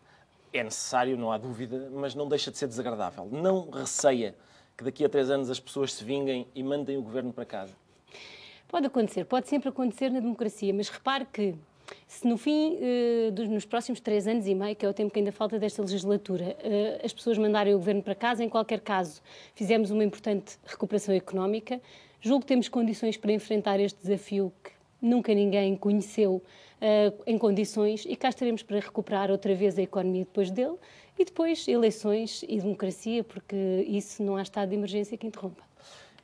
é 0.52 0.64
necessário, 0.64 1.16
não 1.16 1.32
há 1.32 1.38
dúvida, 1.38 1.92
mas 1.94 2.16
não 2.16 2.28
deixa 2.28 2.50
de 2.50 2.58
ser 2.58 2.66
desagradável. 2.66 3.30
Não 3.32 3.70
receia 3.70 4.34
que 4.76 4.84
daqui 4.84 5.06
a 5.06 5.10
três 5.10 5.30
anos 5.30 5.48
as 5.48 5.60
pessoas 5.60 5.94
se 5.94 6.04
vinguem 6.04 6.48
e 6.56 6.64
mandem 6.64 6.98
o 6.98 7.04
governo 7.04 7.32
para 7.32 7.46
casa. 7.46 7.76
Pode 8.68 8.88
acontecer, 8.88 9.26
pode 9.26 9.48
sempre 9.48 9.70
acontecer 9.70 10.10
na 10.10 10.22
democracia, 10.22 10.74
mas 10.74 10.90
repare 10.90 11.28
que 11.32 11.54
se 12.08 12.28
no 12.28 12.38
fim, 12.38 12.78
eh, 12.82 13.32
dos, 13.32 13.48
nos 13.48 13.66
próximos 13.66 14.00
três 14.00 14.28
anos 14.28 14.48
e 14.48 14.56
meio, 14.56 14.76
que 14.76 14.86
é 14.86 14.90
o 14.90 14.94
tempo 14.94 15.12
que 15.12 15.20
ainda 15.20 15.32
falta 15.32 15.58
desta 15.58 15.82
legislatura, 15.82 16.58
eh, 16.60 17.02
as 17.04 17.14
pessoas 17.14 17.38
mandarem 17.38 17.74
o 17.74 17.78
governo 17.78 18.02
para 18.02 18.16
casa, 18.16 18.44
em 18.44 18.50
qualquer 18.50 18.82
caso, 18.82 19.22
fizemos 19.56 19.92
uma 19.92 20.04
importante 20.04 20.58
recuperação 20.66 21.14
económica. 21.14 21.82
Julgo 22.22 22.42
que 22.42 22.48
temos 22.48 22.68
condições 22.68 23.16
para 23.16 23.32
enfrentar 23.32 23.80
este 23.80 24.02
desafio 24.02 24.52
que 24.64 24.72
nunca 25.02 25.34
ninguém 25.34 25.76
conheceu 25.76 26.44
eh, 26.82 27.14
em 27.26 27.38
condições 27.38 28.06
e 28.06 28.16
cá 28.16 28.30
estaremos 28.30 28.64
para 28.64 28.80
recuperar 28.80 29.32
outra 29.32 29.54
vez 29.54 29.78
a 29.78 29.82
economia 29.82 30.24
depois 30.24 30.52
dele 30.52 30.76
e 31.18 31.26
depois 31.26 31.68
eleições 31.68 32.44
e 32.48 32.60
democracia, 32.60 33.24
porque 33.24 33.86
isso 33.88 34.24
não 34.24 34.38
há 34.38 34.42
estado 34.42 34.70
de 34.70 34.76
emergência 34.76 35.18
que 35.18 35.28
interrompa. 35.28 35.64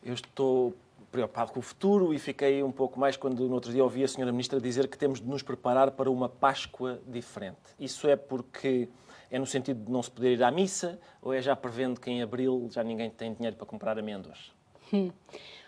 Eu 0.04 0.14
estou 0.14 0.74
preocupado 1.16 1.54
com 1.54 1.60
o 1.60 1.62
futuro 1.62 2.14
e 2.14 2.20
fiquei 2.20 2.62
um 2.62 2.74
pouco 2.74 3.00
mais 3.00 3.16
quando 3.16 3.48
no 3.48 3.54
outro 3.54 3.72
dia 3.72 3.82
ouvi 3.82 4.04
a 4.04 4.08
senhora 4.08 4.34
ministra 4.34 4.60
dizer 4.60 4.90
que 4.90 4.98
temos 4.98 5.22
de 5.22 5.28
nos 5.28 5.42
preparar 5.42 5.92
para 5.92 6.12
uma 6.12 6.28
Páscoa 6.28 7.00
diferente. 7.08 7.56
Isso 7.80 8.06
é 8.10 8.18
porque 8.18 8.90
é 9.32 9.40
no 9.40 9.46
sentido 9.46 9.86
de 9.86 9.90
não 9.90 10.04
se 10.04 10.12
poder 10.12 10.34
ir 10.34 10.44
à 10.44 10.52
missa 10.52 11.00
ou 11.22 11.34
é 11.34 11.42
já 11.42 11.56
prevendo 11.56 12.02
que 12.02 12.12
em 12.12 12.22
abril 12.22 12.68
já 12.70 12.84
ninguém 12.84 13.10
tem 13.10 13.34
dinheiro 13.34 13.56
para 13.56 13.66
comprar 13.66 13.98
amêndoas? 13.98 14.52
Hum. 14.92 15.10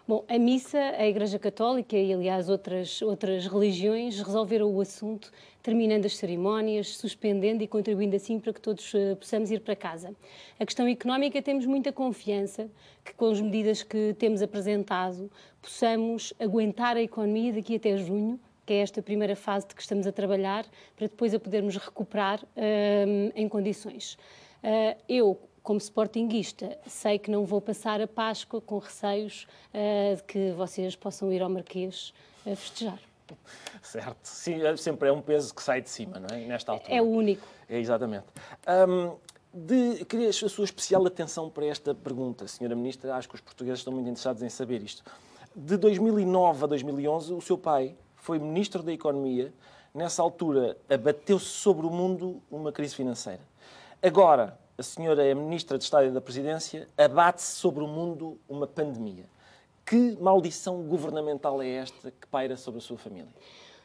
Bom, 0.06 0.26
a 0.28 0.38
missa, 0.38 0.80
a 0.80 1.08
Igreja 1.08 1.40
Católica 1.40 1.96
e, 1.96 2.14
aliás, 2.14 2.50
outras, 2.50 3.02
outras 3.02 3.48
religiões 3.48 4.20
resolveram 4.20 4.74
o 4.74 4.82
assunto, 4.82 5.32
terminando 5.68 6.06
as 6.06 6.16
cerimónias, 6.16 6.96
suspendendo 6.96 7.62
e 7.62 7.68
contribuindo 7.68 8.16
assim 8.16 8.40
para 8.40 8.54
que 8.54 8.62
todos 8.62 8.94
uh, 8.94 9.18
possamos 9.18 9.52
ir 9.52 9.60
para 9.60 9.76
casa. 9.76 10.16
A 10.58 10.66
questão 10.66 10.88
económica, 10.88 11.42
temos 11.42 11.66
muita 11.66 11.92
confiança 11.92 12.70
que, 13.04 13.14
com 13.14 13.30
as 13.32 13.42
medidas 13.42 13.84
que 13.84 14.16
temos 14.18 14.42
apresentado, 14.42 15.30
possamos 15.62 16.34
aguentar 16.40 16.96
a 16.96 17.02
economia 17.02 17.52
daqui 17.52 17.76
até 17.76 17.98
junho, 17.98 18.40
que 18.66 18.72
é 18.72 18.78
esta 18.78 19.02
primeira 19.02 19.36
fase 19.36 19.68
de 19.68 19.76
que 19.76 19.82
estamos 19.82 20.08
a 20.08 20.12
trabalhar, 20.14 20.66
para 20.96 21.08
depois 21.08 21.34
a 21.34 21.40
podermos 21.40 21.76
recuperar 21.76 22.42
uh, 22.42 23.34
em 23.36 23.50
condições. 23.50 24.14
Uh, 24.64 24.98
eu, 25.10 25.38
como 25.62 25.80
sportinguista, 25.82 26.80
sei 26.88 27.20
que 27.20 27.30
não 27.30 27.44
vou 27.44 27.60
passar 27.60 28.00
a 28.00 28.08
Páscoa 28.08 28.62
com 28.62 28.78
receios 28.78 29.46
uh, 29.74 30.16
de 30.16 30.24
que 30.24 30.52
vocês 30.52 30.96
possam 30.96 31.30
ir 31.34 31.42
ao 31.42 31.50
Marquês 31.50 32.14
a 32.50 32.56
festejar. 32.56 33.00
Certo. 33.82 34.18
Sim, 34.24 34.62
é 34.64 34.76
sempre 34.78 35.10
é 35.10 35.12
um 35.12 35.22
peso 35.22 35.54
que 35.54 35.64
sai 35.64 35.82
de 35.82 35.90
cima, 35.90 36.20
não 36.20 36.36
é? 36.36 36.46
Nesta 36.46 36.72
altura. 36.72 36.94
É 36.94 37.02
o 37.02 37.06
único. 37.06 37.48
É, 37.70 37.80
exatamente. 37.80 38.26
Um, 38.88 39.16
de, 39.54 40.06
queria 40.06 40.30
a 40.30 40.34
sua 40.34 40.66
especial 40.66 41.06
atenção 41.06 41.50
para 41.50 41.66
esta 41.66 41.96
pergunta, 41.96 42.48
Senhora 42.48 42.76
Ministra. 42.76 43.16
Acho 43.16 43.28
que 43.30 43.36
os 43.36 43.42
portugueses 43.42 43.80
estão 43.80 43.94
muito 43.94 44.08
interessados 44.08 44.44
em 44.44 44.50
saber 44.50 44.84
isto. 44.84 45.04
De 45.56 45.78
2009 45.78 46.64
a 46.64 46.68
2011, 46.68 47.34
o 47.34 47.42
seu 47.42 47.58
pai 47.58 47.96
foi 48.16 48.40
Ministro 48.40 48.84
da 48.84 48.92
Economia. 48.92 49.54
Nessa 49.94 50.22
altura, 50.22 50.78
abateu-se 50.90 51.46
sobre 51.46 51.88
o 51.88 51.90
mundo 51.90 52.42
uma 52.52 52.72
crise 52.72 52.94
financeira. 52.94 53.42
Agora, 54.02 54.60
a 54.78 54.84
senhora 54.84 55.26
é 55.26 55.34
Ministra 55.34 55.76
de 55.78 55.84
Estado 55.86 56.06
e 56.06 56.12
da 56.12 56.22
Presidência, 56.22 56.88
abate-se 56.96 57.56
sobre 57.56 57.84
o 57.84 57.88
mundo 57.88 58.40
uma 58.48 58.68
pandemia. 58.68 59.26
Que 59.88 60.18
maldição 60.20 60.84
governamental 60.84 61.62
é 61.62 61.70
esta 61.70 62.12
que 62.12 62.28
paira 62.28 62.58
sobre 62.58 62.80
a 62.80 62.82
sua 62.82 62.98
família? 62.98 63.30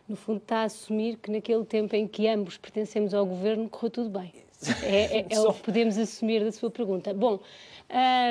No 0.09 0.17
fundo, 0.17 0.39
está 0.39 0.59
a 0.59 0.65
assumir 0.65 1.17
que 1.17 1.31
naquele 1.31 1.65
tempo 1.65 1.95
em 1.95 2.09
que 2.09 2.27
ambos 2.27 2.59
pertencemos 2.59 3.15
ao 3.15 3.25
governo, 3.25 3.69
correu 3.69 3.91
tudo 3.91 4.11
bem. 4.11 4.33
É, 4.85 5.19
é, 5.19 5.27
é 5.29 5.41
o 5.41 5.53
que 5.53 5.61
podemos 5.61 5.99
assumir 5.99 6.45
da 6.45 6.53
sua 6.53 6.71
pergunta. 6.71 7.13
Bom, 7.13 7.41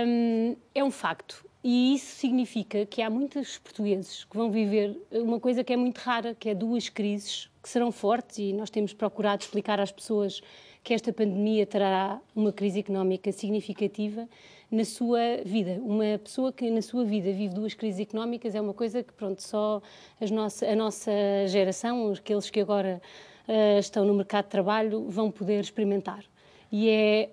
hum, 0.07 0.55
é 0.73 0.81
um 0.81 0.89
facto. 0.89 1.45
E 1.63 1.93
isso 1.93 2.15
significa 2.15 2.85
que 2.87 3.03
há 3.03 3.09
muitos 3.09 3.59
portugueses 3.59 4.23
que 4.23 4.35
vão 4.35 4.49
viver 4.49 4.97
uma 5.11 5.39
coisa 5.39 5.63
que 5.63 5.71
é 5.71 5.77
muito 5.77 5.99
rara, 5.99 6.33
que 6.33 6.49
é 6.49 6.55
duas 6.55 6.89
crises 6.89 7.51
que 7.61 7.69
serão 7.69 7.91
fortes 7.91 8.39
e 8.39 8.51
nós 8.53 8.71
temos 8.71 8.93
procurado 8.93 9.43
explicar 9.43 9.79
às 9.79 9.91
pessoas 9.91 10.41
que 10.83 10.91
esta 10.91 11.13
pandemia 11.13 11.67
terá 11.67 12.19
uma 12.35 12.51
crise 12.51 12.79
económica 12.79 13.31
significativa 13.31 14.27
na 14.71 14.83
sua 14.83 15.19
vida. 15.45 15.79
Uma 15.83 16.17
pessoa 16.17 16.51
que 16.51 16.67
na 16.71 16.81
sua 16.81 17.05
vida 17.05 17.31
vive 17.31 17.53
duas 17.53 17.75
crises 17.75 17.99
económicas 17.99 18.55
é 18.55 18.61
uma 18.61 18.73
coisa 18.73 19.03
que, 19.03 19.13
pronto, 19.13 19.43
só 19.43 19.83
nossa, 20.31 20.65
a 20.65 20.75
nossa 20.75 21.11
geração, 21.47 22.11
aqueles 22.11 22.49
que 22.49 22.59
agora 22.59 22.99
uh, 23.47 23.77
estão 23.77 24.03
no 24.03 24.15
mercado 24.15 24.45
de 24.45 24.51
trabalho, 24.51 25.05
vão 25.09 25.29
poder 25.29 25.59
experimentar 25.59 26.25
e 26.71 26.89
é 26.89 27.29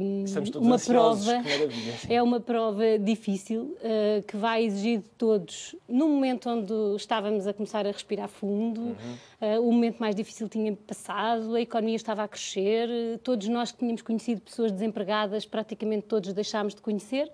uh, 0.00 0.58
uma 0.58 0.78
prova 0.78 1.32
é 2.08 2.22
uma 2.22 2.40
prova 2.40 2.98
difícil 2.98 3.76
uh, 3.76 4.22
que 4.26 4.34
vai 4.34 4.64
exigir 4.64 5.00
de 5.00 5.08
todos 5.10 5.76
no 5.86 6.08
momento 6.08 6.48
onde 6.48 6.72
estávamos 6.96 7.46
a 7.46 7.52
começar 7.52 7.86
a 7.86 7.90
respirar 7.90 8.28
fundo 8.28 8.80
uhum. 8.80 8.96
uh, 9.42 9.60
o 9.60 9.70
momento 9.70 9.98
mais 9.98 10.14
difícil 10.14 10.48
tinha 10.48 10.74
passado 10.74 11.54
a 11.54 11.60
economia 11.60 11.96
estava 11.96 12.22
a 12.22 12.28
crescer 12.28 12.88
todos 13.22 13.46
nós 13.46 13.72
que 13.72 13.78
tínhamos 13.78 14.00
conhecido 14.00 14.40
pessoas 14.40 14.72
desempregadas 14.72 15.44
praticamente 15.44 16.06
todos 16.06 16.32
deixámos 16.32 16.74
de 16.74 16.80
conhecer 16.80 17.30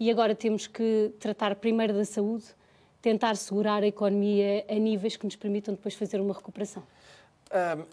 e 0.00 0.10
agora 0.10 0.34
temos 0.34 0.66
que 0.66 1.12
tratar 1.20 1.54
primeiro 1.56 1.92
da 1.92 2.04
saúde 2.06 2.46
tentar 3.02 3.36
segurar 3.36 3.82
a 3.82 3.86
economia 3.86 4.64
a 4.70 4.74
níveis 4.76 5.16
que 5.16 5.26
nos 5.26 5.36
permitam 5.36 5.74
depois 5.74 5.94
fazer 5.94 6.18
uma 6.18 6.32
recuperação 6.32 6.82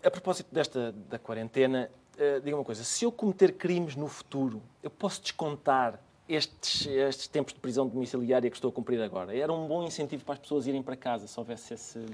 a 0.01 0.09
propósito 0.09 0.47
desta 0.49 0.93
da 1.09 1.19
quarentena 1.19 1.89
uh, 2.17 2.41
diga 2.41 2.55
uma 2.55 2.63
coisa, 2.63 2.83
se 2.83 3.05
eu 3.05 3.11
cometer 3.11 3.53
crimes 3.53 3.95
no 3.95 4.07
futuro, 4.07 4.61
eu 4.81 4.89
posso 4.89 5.21
descontar 5.21 5.99
estes, 6.27 6.87
estes 6.87 7.27
tempos 7.27 7.53
de 7.53 7.59
prisão 7.59 7.87
domiciliária 7.87 8.49
que 8.49 8.55
estou 8.55 8.69
a 8.69 8.71
cumprir 8.71 9.01
agora? 9.01 9.35
Era 9.35 9.51
um 9.51 9.67
bom 9.67 9.83
incentivo 9.83 10.23
para 10.23 10.33
as 10.33 10.39
pessoas 10.39 10.67
irem 10.67 10.81
para 10.81 10.95
casa, 10.95 11.27
se 11.27 11.39
houvesse 11.39 11.73
esse... 11.73 12.05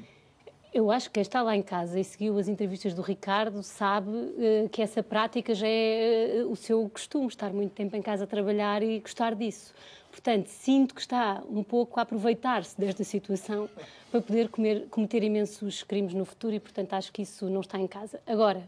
Eu 0.71 0.91
acho 0.91 1.07
que 1.07 1.15
quem 1.15 1.21
está 1.21 1.41
lá 1.41 1.55
em 1.55 1.63
casa 1.63 1.99
e 1.99 2.03
seguiu 2.03 2.37
as 2.37 2.47
entrevistas 2.47 2.93
do 2.93 3.01
Ricardo 3.01 3.63
sabe 3.63 4.11
uh, 4.11 4.69
que 4.71 4.83
essa 4.83 5.01
prática 5.01 5.55
já 5.55 5.67
é 5.67 6.43
uh, 6.43 6.51
o 6.51 6.55
seu 6.55 6.87
costume, 6.89 7.27
estar 7.27 7.51
muito 7.51 7.71
tempo 7.71 7.95
em 7.95 8.01
casa 8.03 8.25
a 8.25 8.27
trabalhar 8.27 8.83
e 8.83 8.99
gostar 8.99 9.33
disso. 9.33 9.73
Portanto, 10.11 10.47
sinto 10.47 10.93
que 10.93 11.01
está 11.01 11.43
um 11.49 11.63
pouco 11.63 11.99
a 11.99 12.03
aproveitar-se 12.03 12.79
desta 12.79 13.03
situação 13.03 13.67
para 14.11 14.21
poder 14.21 14.49
comer, 14.49 14.87
cometer 14.89 15.23
imensos 15.23 15.83
crimes 15.83 16.13
no 16.13 16.25
futuro 16.25 16.53
e, 16.53 16.59
portanto, 16.59 16.93
acho 16.93 17.11
que 17.11 17.23
isso 17.23 17.49
não 17.49 17.61
está 17.61 17.79
em 17.79 17.87
casa. 17.87 18.19
Agora, 18.27 18.67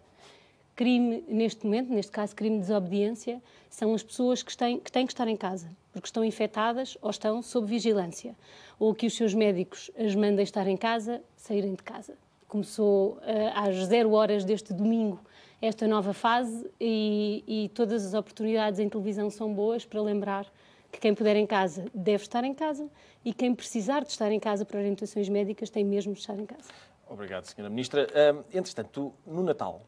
crime 0.82 1.24
neste 1.28 1.64
momento, 1.64 1.94
neste 1.94 2.12
caso 2.12 2.36
crime 2.36 2.56
de 2.56 2.62
desobediência, 2.62 3.40
são 3.70 3.94
as 3.94 4.02
pessoas 4.02 4.42
que 4.42 4.58
têm, 4.58 4.80
que 4.80 4.92
têm 4.92 5.06
que 5.06 5.14
estar 5.14 5.28
em 5.28 5.38
casa, 5.38 5.70
porque 5.94 6.08
estão 6.08 6.26
infectadas 6.26 6.98
ou 7.04 7.12
estão 7.12 7.40
sob 7.44 7.68
vigilância, 7.68 8.36
ou 8.80 8.96
que 8.96 9.06
os 9.06 9.16
seus 9.16 9.36
médicos 9.36 9.92
as 9.96 10.16
mandem 10.16 10.42
estar 10.42 10.66
em 10.66 10.76
casa, 10.76 11.22
saírem 11.36 11.76
de 11.76 11.84
casa. 11.84 12.16
Começou 12.48 13.12
uh, 13.12 13.20
às 13.54 13.76
zero 13.86 14.12
horas 14.14 14.44
deste 14.44 14.74
domingo 14.74 15.20
esta 15.62 15.88
nova 15.88 16.16
fase 16.16 16.68
e, 16.80 17.44
e 17.48 17.70
todas 17.76 18.04
as 18.04 18.16
oportunidades 18.16 18.80
em 18.80 18.90
televisão 18.90 19.30
são 19.30 19.54
boas 19.54 19.86
para 19.86 20.02
lembrar 20.02 20.52
que 20.92 21.00
quem 21.00 21.14
puder 21.14 21.36
em 21.36 21.46
casa 21.46 21.86
deve 21.94 22.24
estar 22.24 22.44
em 22.44 22.56
casa 22.56 22.90
e 23.24 23.32
quem 23.36 23.54
precisar 23.54 24.04
de 24.04 24.10
estar 24.10 24.32
em 24.32 24.40
casa 24.40 24.66
por 24.66 24.78
orientações 24.78 25.30
médicas 25.30 25.70
tem 25.70 25.84
mesmo 25.84 26.14
de 26.14 26.22
estar 26.22 26.40
em 26.40 26.46
casa. 26.48 26.72
Obrigado, 27.08 27.46
Sra. 27.46 27.70
Ministra. 27.70 28.08
Entretanto, 28.52 29.14
no 29.28 29.44
Natal, 29.44 29.84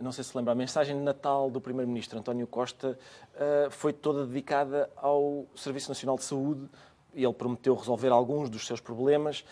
não 0.00 0.12
sei 0.12 0.24
se 0.24 0.36
lembra, 0.36 0.52
a 0.52 0.54
mensagem 0.54 0.96
de 0.96 1.02
Natal 1.02 1.50
do 1.50 1.60
Primeiro-Ministro 1.60 2.18
António 2.18 2.46
Costa 2.46 2.98
uh, 3.34 3.70
foi 3.70 3.92
toda 3.92 4.26
dedicada 4.26 4.90
ao 4.96 5.46
Serviço 5.54 5.88
Nacional 5.88 6.16
de 6.16 6.24
Saúde 6.24 6.68
e 7.14 7.24
ele 7.24 7.32
prometeu 7.32 7.74
resolver 7.74 8.08
alguns 8.08 8.50
dos 8.50 8.66
seus 8.66 8.80
problemas. 8.80 9.44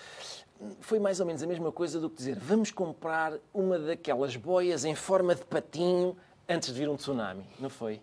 Foi 0.80 0.98
mais 0.98 1.18
ou 1.20 1.26
menos 1.26 1.42
a 1.42 1.46
mesma 1.46 1.72
coisa 1.72 1.98
do 1.98 2.08
que 2.08 2.16
dizer 2.16 2.38
vamos 2.38 2.70
comprar 2.70 3.32
uma 3.52 3.78
daquelas 3.78 4.36
boias 4.36 4.84
em 4.84 4.94
forma 4.94 5.34
de 5.34 5.44
patinho 5.44 6.16
antes 6.48 6.72
de 6.72 6.78
vir 6.78 6.88
um 6.88 6.96
tsunami, 6.96 7.44
não 7.58 7.70
foi? 7.70 8.00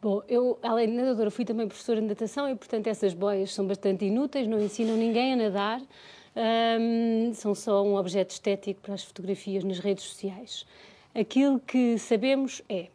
Bom, 0.00 0.22
eu, 0.28 0.58
além 0.62 0.88
de 0.88 0.92
nadadora, 0.92 1.30
fui 1.30 1.46
também 1.46 1.66
professora 1.66 1.98
de 1.98 2.06
natação 2.06 2.46
e, 2.46 2.54
portanto, 2.54 2.88
essas 2.88 3.14
boias 3.14 3.54
são 3.54 3.66
bastante 3.66 4.04
inúteis, 4.04 4.46
não 4.46 4.60
ensinam 4.60 4.98
ninguém 4.98 5.32
a 5.32 5.36
nadar, 5.36 5.80
são 7.32 7.54
só 7.54 7.82
um 7.82 7.96
objeto 7.96 8.32
estético 8.32 8.82
para 8.82 8.92
as 8.92 9.02
fotografias 9.02 9.64
nas 9.64 9.78
redes 9.78 10.04
sociais. 10.04 10.66
Aquilo 11.14 11.60
que 11.60 11.96
sabemos 11.96 12.60
é. 12.68 12.88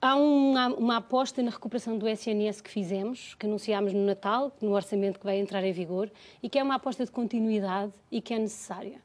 Há 0.00 0.16
uma, 0.16 0.68
uma, 0.68 0.96
aposta 0.96 1.42
na 1.42 1.50
recuperação 1.50 1.98
do 1.98 2.08
SNS 2.08 2.62
que 2.62 2.70
fizemos, 2.70 3.34
que 3.34 3.44
anunciámos 3.44 3.92
no 3.92 4.06
Natal, 4.06 4.50
no 4.58 4.72
orçamento 4.72 5.18
que 5.18 5.26
vai 5.26 5.38
entrar 5.38 5.62
em 5.62 5.70
vigor, 5.70 6.10
e 6.42 6.48
que 6.48 6.58
é 6.58 6.62
uma 6.62 6.76
aposta 6.76 7.04
de 7.04 7.10
continuidade 7.10 7.92
e 8.10 8.22
que 8.22 8.32
é 8.32 8.38
necessária. 8.38 9.02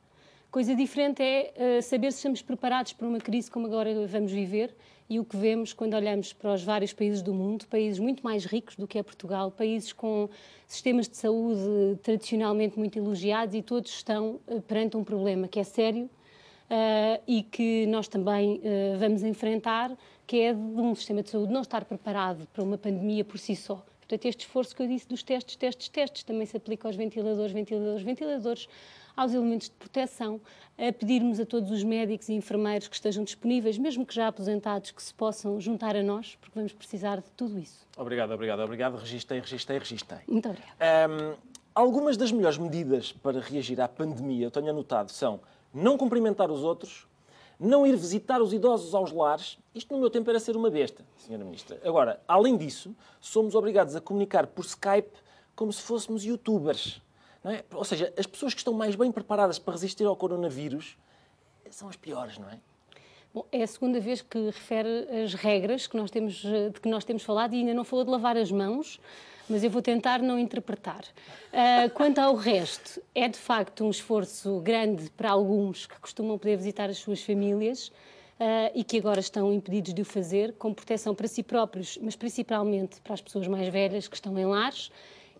Coisa 0.49 0.73
diferente 0.73 1.21
é 1.21 1.51
uh, 1.57 1.81
saber 1.81 2.13
se 2.13 2.19
estamos 2.19 2.41
preparados 2.41 2.93
para 2.93 3.05
uma 3.05 3.19
crise 3.19 3.51
como 3.51 3.67
agora 3.67 4.07
vamos 4.07 4.31
viver 4.31 4.73
e 5.09 5.19
o 5.19 5.25
que 5.25 5.35
vemos 5.35 5.73
quando 5.73 5.95
olhamos 5.95 6.31
para 6.31 6.53
os 6.53 6.63
vários 6.63 6.93
países 6.93 7.21
do 7.21 7.33
mundo, 7.33 7.67
países 7.67 7.99
muito 7.99 8.23
mais 8.23 8.45
ricos 8.45 8.77
do 8.77 8.87
que 8.87 8.97
é 8.97 9.03
Portugal, 9.03 9.51
países 9.51 9.91
com 9.91 10.29
sistemas 10.65 11.09
de 11.09 11.17
saúde 11.17 11.99
tradicionalmente 12.01 12.79
muito 12.79 12.97
elogiados 12.97 13.53
e 13.53 13.61
todos 13.61 13.91
estão 13.91 14.39
uh, 14.47 14.61
perante 14.61 14.95
um 14.95 15.03
problema 15.03 15.49
que 15.49 15.59
é 15.59 15.65
sério 15.65 16.09
uh, 16.69 17.21
e 17.27 17.43
que 17.43 17.85
nós 17.87 18.07
também 18.07 18.55
uh, 18.57 18.97
vamos 18.99 19.23
enfrentar, 19.23 19.95
que 20.25 20.41
é 20.41 20.53
de 20.53 20.59
um 20.59 20.95
sistema 20.95 21.21
de 21.21 21.29
saúde 21.29 21.51
não 21.51 21.61
estar 21.61 21.85
preparado 21.85 22.47
para 22.53 22.63
uma 22.63 22.77
pandemia 22.77 23.23
por 23.23 23.37
si 23.37 23.55
só. 23.55 23.83
Portanto, 23.99 24.25
este 24.25 24.41
esforço 24.41 24.75
que 24.75 24.83
eu 24.83 24.87
disse 24.87 25.07
dos 25.07 25.23
testes, 25.23 25.55
testes, 25.55 25.89
testes, 25.89 26.23
também 26.23 26.45
se 26.45 26.55
aplica 26.55 26.87
aos 26.87 26.95
ventiladores, 26.95 27.51
ventiladores, 27.51 28.03
ventiladores, 28.03 28.67
aos 29.15 29.33
elementos 29.33 29.67
de 29.67 29.75
proteção, 29.75 30.39
a 30.77 30.91
pedirmos 30.91 31.39
a 31.39 31.45
todos 31.45 31.71
os 31.71 31.83
médicos 31.83 32.29
e 32.29 32.33
enfermeiros 32.33 32.87
que 32.87 32.95
estejam 32.95 33.23
disponíveis, 33.23 33.77
mesmo 33.77 34.05
que 34.05 34.13
já 34.13 34.27
aposentados, 34.27 34.91
que 34.91 35.01
se 35.01 35.13
possam 35.13 35.59
juntar 35.59 35.95
a 35.95 36.03
nós, 36.03 36.37
porque 36.39 36.53
vamos 36.53 36.73
precisar 36.73 37.17
de 37.17 37.31
tudo 37.31 37.57
isso. 37.57 37.87
Obrigado, 37.97 38.31
obrigado, 38.31 38.59
obrigado. 38.59 38.97
Registrei, 38.97 39.39
registrei, 39.39 39.79
registrei. 39.79 40.19
Muito 40.27 40.49
obrigada. 40.49 40.75
Um, 41.09 41.35
algumas 41.73 42.17
das 42.17 42.31
melhores 42.31 42.57
medidas 42.57 43.11
para 43.11 43.39
reagir 43.39 43.79
à 43.81 43.87
pandemia, 43.87 44.45
eu 44.45 44.51
tenho 44.51 44.69
anotado, 44.69 45.11
são 45.11 45.39
não 45.75 45.97
cumprimentar 45.97 46.49
os 46.49 46.63
outros, 46.63 47.05
não 47.59 47.85
ir 47.85 47.95
visitar 47.97 48.41
os 48.41 48.53
idosos 48.53 48.95
aos 48.95 49.11
lares. 49.11 49.57
Isto 49.73 49.93
no 49.93 49.99
meu 49.99 50.09
tempo 50.09 50.29
era 50.29 50.39
ser 50.39 50.55
uma 50.55 50.69
besta, 50.69 51.03
Sra. 51.17 51.37
Ministra. 51.37 51.79
Agora, 51.83 52.21
além 52.25 52.55
disso, 52.55 52.95
somos 53.19 53.55
obrigados 53.55 53.95
a 53.95 54.01
comunicar 54.01 54.47
por 54.47 54.63
Skype 54.63 55.11
como 55.53 55.71
se 55.73 55.81
fôssemos 55.81 56.23
youtubers. 56.23 57.01
Não 57.43 57.51
é? 57.51 57.63
Ou 57.73 57.83
seja, 57.83 58.13
as 58.17 58.25
pessoas 58.25 58.53
que 58.53 58.59
estão 58.59 58.73
mais 58.73 58.95
bem 58.95 59.11
preparadas 59.11 59.59
para 59.59 59.73
resistir 59.73 60.05
ao 60.05 60.15
coronavírus 60.15 60.97
são 61.69 61.89
as 61.89 61.95
piores, 61.95 62.37
não 62.37 62.49
é? 62.49 62.57
Bom, 63.33 63.45
é 63.51 63.63
a 63.63 63.67
segunda 63.67 63.99
vez 63.99 64.21
que 64.21 64.45
refere 64.45 65.09
as 65.23 65.33
regras 65.33 65.87
que 65.87 65.97
nós 65.97 66.09
temos, 66.09 66.35
de 66.35 66.79
que 66.81 66.87
nós 66.87 67.03
temos 67.03 67.21
falado 67.21 67.53
e 67.53 67.59
ainda 67.59 67.73
não 67.73 67.83
falou 67.83 68.05
de 68.05 68.11
lavar 68.11 68.37
as 68.37 68.49
mãos 68.49 68.97
mas 69.49 69.63
eu 69.63 69.69
vou 69.69 69.81
tentar 69.81 70.21
não 70.21 70.37
interpretar. 70.39 71.03
Uh, 71.51 71.89
quanto 71.93 72.19
ao 72.19 72.35
resto, 72.35 73.01
é 73.13 73.27
de 73.27 73.37
facto 73.37 73.85
um 73.85 73.89
esforço 73.89 74.59
grande 74.61 75.09
para 75.11 75.31
alguns 75.31 75.85
que 75.85 75.99
costumam 75.99 76.37
poder 76.37 76.57
visitar 76.57 76.89
as 76.89 76.97
suas 76.97 77.21
famílias. 77.21 77.91
Uh, 78.37 78.67
e 78.75 78.83
que 78.83 78.97
agora 78.97 79.21
estão 79.21 79.53
impedidos 79.53 79.93
de 79.93 80.01
o 80.01 80.05
fazer, 80.05 80.51
com 80.59 80.73
proteção 80.73 81.15
para 81.15 81.25
si 81.25 81.41
próprios, 81.41 81.97
mas 82.01 82.17
principalmente 82.17 82.99
para 82.99 83.13
as 83.13 83.21
pessoas 83.21 83.47
mais 83.47 83.69
velhas 83.69 84.09
que 84.09 84.15
estão 84.17 84.37
em 84.37 84.45
lares. 84.45 84.91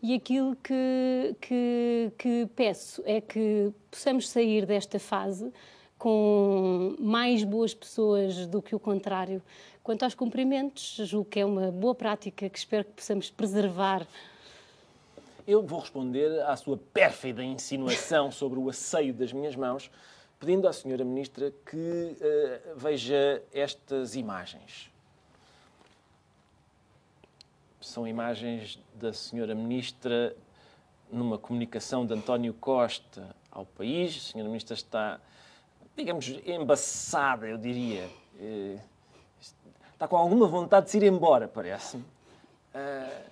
E 0.01 0.13
aquilo 0.13 0.55
que, 0.55 1.35
que, 1.41 2.11
que 2.17 2.49
peço 2.55 3.03
é 3.05 3.19
que 3.19 3.73
possamos 3.91 4.29
sair 4.29 4.65
desta 4.65 4.97
fase 4.97 5.51
com 5.97 6.95
mais 6.99 7.43
boas 7.43 7.73
pessoas 7.73 8.45
do 8.47 8.61
que 8.61 8.75
o 8.75 8.79
contrário, 8.79 9.41
Quanto 9.85 10.01
aos 10.01 10.15
cumprimentos, 10.15 10.95
julgo 11.07 11.29
que 11.29 11.39
é 11.39 11.45
uma 11.45 11.71
boa 11.71 11.93
prática 11.93 12.49
que 12.49 12.57
espero 12.57 12.83
que 12.85 12.93
possamos 12.93 13.29
preservar. 13.29 14.07
Eu 15.45 15.61
vou 15.61 15.79
responder 15.79 16.41
à 16.41 16.55
sua 16.55 16.75
pérfida 16.75 17.43
insinuação 17.43 18.31
sobre 18.33 18.57
o 18.57 18.67
asseio 18.67 19.13
das 19.13 19.31
minhas 19.31 19.55
mãos, 19.55 19.91
pedindo 20.39 20.67
à 20.67 20.73
Senhora 20.73 21.05
Ministra 21.05 21.53
que 21.63 21.77
uh, 21.77 22.75
veja 22.75 23.43
estas 23.53 24.15
imagens. 24.15 24.89
São 27.79 28.07
imagens 28.07 28.79
da 28.95 29.13
Senhora 29.13 29.53
Ministra 29.53 30.35
numa 31.11 31.37
comunicação 31.37 32.07
de 32.07 32.13
António 32.15 32.55
Costa 32.55 33.35
ao 33.51 33.67
país. 33.67 34.17
A 34.17 34.31
Senhora 34.31 34.49
Ministra 34.49 34.73
está, 34.73 35.21
digamos, 35.95 36.27
embaçada, 36.43 37.45
eu 37.45 37.59
diria. 37.59 38.09
Uh, 38.33 38.94
está 39.95 40.07
com 40.07 40.17
alguma 40.17 40.47
vontade 40.47 40.85
de 40.85 40.91
se 40.91 40.97
ir 40.97 41.03
embora, 41.03 41.47
parece-me. 41.47 42.03
Uh, 42.03 43.29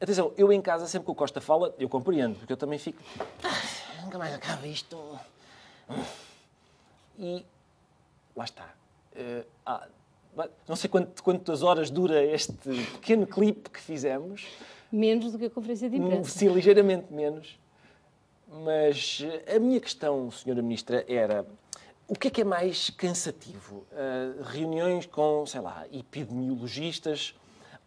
atenção, 0.00 0.32
eu 0.36 0.52
em 0.52 0.60
casa, 0.60 0.86
sempre 0.86 1.06
que 1.06 1.10
o 1.10 1.14
Costa 1.14 1.40
fala, 1.40 1.74
eu 1.78 1.88
compreendo, 1.88 2.38
porque 2.38 2.52
eu 2.52 2.56
também 2.56 2.78
fico. 2.78 3.02
Ah, 3.42 4.02
nunca 4.04 4.18
mais 4.18 4.34
acaba 4.34 4.66
isto. 4.66 5.18
E 7.18 7.44
lá 8.36 8.44
está. 8.44 8.68
Uh, 9.14 9.44
não 10.68 10.76
sei 10.76 10.88
quanto, 10.88 11.22
quantas 11.22 11.62
horas 11.62 11.90
dura 11.90 12.22
este 12.24 12.52
pequeno 12.92 13.26
clipe 13.26 13.70
que 13.70 13.80
fizemos. 13.80 14.46
Menos 14.90 15.32
do 15.32 15.38
que 15.38 15.46
a 15.46 15.50
conferência 15.50 15.88
de 15.88 15.96
imprensa. 15.96 16.30
Sim, 16.30 16.48
ligeiramente 16.48 17.12
menos. 17.12 17.58
Mas 18.64 19.22
a 19.54 19.58
minha 19.58 19.80
questão, 19.80 20.30
Senhora 20.30 20.60
Ministra, 20.60 21.04
era 21.08 21.46
o 22.12 22.14
que 22.14 22.28
é 22.28 22.30
que 22.30 22.42
é 22.42 22.44
mais 22.44 22.90
cansativo? 22.90 23.86
Uh, 23.90 24.42
reuniões 24.42 25.06
com, 25.06 25.46
sei 25.46 25.62
lá, 25.62 25.86
epidemiologistas 25.90 27.34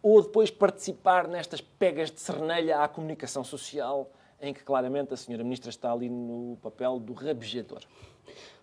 ou 0.02 0.20
depois 0.20 0.50
participar 0.50 1.28
nestas 1.28 1.60
pegas 1.60 2.10
de 2.10 2.20
cernelha 2.20 2.80
à 2.82 2.88
comunicação 2.88 3.44
social 3.44 4.10
em 4.40 4.52
que 4.52 4.64
claramente 4.64 5.14
a 5.14 5.16
senhora 5.16 5.44
ministra 5.44 5.70
está 5.70 5.92
ali 5.92 6.10
no 6.10 6.58
papel 6.60 6.98
do 6.98 7.12
rabejador? 7.12 7.82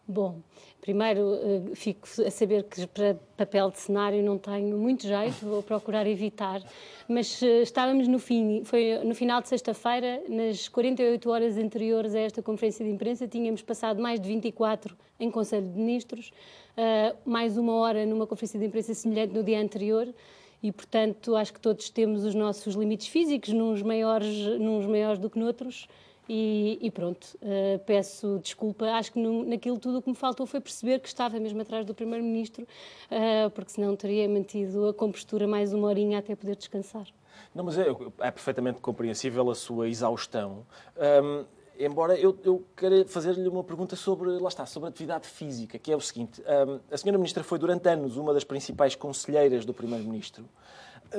Bom, 0.06 0.42
primeiro 0.82 1.36
eh, 1.36 1.76
fico 1.76 2.06
a 2.28 2.30
saber 2.30 2.64
que 2.64 2.86
para 2.88 3.16
papel 3.38 3.72
de 3.72 3.80
cenário 3.80 4.22
não 4.22 4.38
tenho 4.38 4.78
muito 4.78 5.08
jeito, 5.08 5.46
vou 5.46 5.64
procurar 5.64 6.06
evitar, 6.06 6.62
mas 7.08 7.42
eh, 7.42 7.62
estávamos 7.62 8.06
no 8.10 8.20
fim, 8.20 8.66
foi 8.66 9.00
no 9.06 9.16
final 9.16 9.42
de 9.42 9.48
sexta-feira, 9.48 10.22
nas 10.28 10.68
48 10.68 11.30
horas 11.30 11.58
anteriores 11.58 12.14
a 12.14 12.20
esta 12.20 12.42
conferência 12.42 12.84
de 12.84 12.92
imprensa, 12.92 13.26
tínhamos 13.30 13.62
passado 13.62 14.02
mais 14.02 14.20
de 14.20 14.28
24 14.28 14.94
em 15.22 15.32
Conselho 15.32 15.70
de 15.70 15.80
Ministros, 15.80 16.34
eh, 16.76 17.16
mais 17.24 17.58
uma 17.58 17.76
hora 17.76 18.06
numa 18.06 18.28
conferência 18.28 18.60
de 18.60 18.66
imprensa 18.66 18.94
semelhante 18.94 19.34
no 19.34 19.42
dia 19.42 19.62
anterior, 19.62 20.14
e 20.62 20.70
portanto 20.70 21.34
acho 21.34 21.54
que 21.54 21.62
todos 21.62 21.90
temos 21.90 22.26
os 22.26 22.36
nossos 22.36 22.76
limites 22.76 23.08
físicos, 23.08 23.54
nos 23.54 23.82
maiores, 23.82 24.60
maiores 24.86 25.18
do 25.18 25.30
que 25.30 25.40
noutros, 25.40 25.88
e, 26.28 26.80
e 26.82 26.92
pronto, 26.92 27.38
uh, 27.42 27.80
peço 27.86 28.40
desculpa. 28.42 28.86
Acho 28.86 29.14
que 29.14 29.20
no, 29.20 29.44
naquilo 29.46 29.78
tudo 29.78 30.00
o 30.00 30.02
que 30.02 30.10
me 30.10 30.16
faltou 30.16 30.46
foi 30.46 30.62
perceber 30.62 31.00
que 31.00 31.08
estava 31.08 31.40
mesmo 31.40 31.62
atrás 31.62 31.86
do 31.86 31.94
Primeiro-Ministro, 31.94 32.64
uh, 32.64 33.50
porque 33.52 33.72
senão 33.72 33.96
teria 33.96 34.28
mantido 34.28 34.88
a 34.88 34.94
compostura 34.94 35.48
mais 35.48 35.74
uma 35.74 35.88
horinha 35.88 36.20
até 36.20 36.36
poder 36.36 36.56
descansar. 36.56 37.08
Não, 37.54 37.64
mas 37.64 37.78
é, 37.78 37.86
é 38.20 38.32
perfeitamente 38.32 38.80
compreensível 38.80 39.50
a 39.50 39.56
sua 39.56 39.88
exaustão. 39.90 40.66
Um, 40.98 41.46
embora 41.78 42.16
eu, 42.16 42.38
eu 42.44 42.64
queira 42.76 43.06
fazer-lhe 43.06 43.48
uma 43.48 43.64
pergunta 43.64 43.96
sobre, 43.96 44.30
lá 44.40 44.48
está, 44.48 44.66
sobre 44.66 44.90
atividade 44.90 45.28
física, 45.28 45.78
que 45.78 45.92
é 45.92 45.96
o 45.96 46.02
seguinte. 46.02 46.42
Um, 46.42 46.80
a 46.92 46.98
senhora 46.98 47.18
Ministra 47.18 47.44
foi 47.44 47.60
durante 47.60 47.88
anos 47.90 48.18
uma 48.18 48.34
das 48.34 48.44
principais 48.44 48.96
conselheiras 48.96 49.66
do 49.66 49.74
Primeiro-Ministro. 49.74 50.46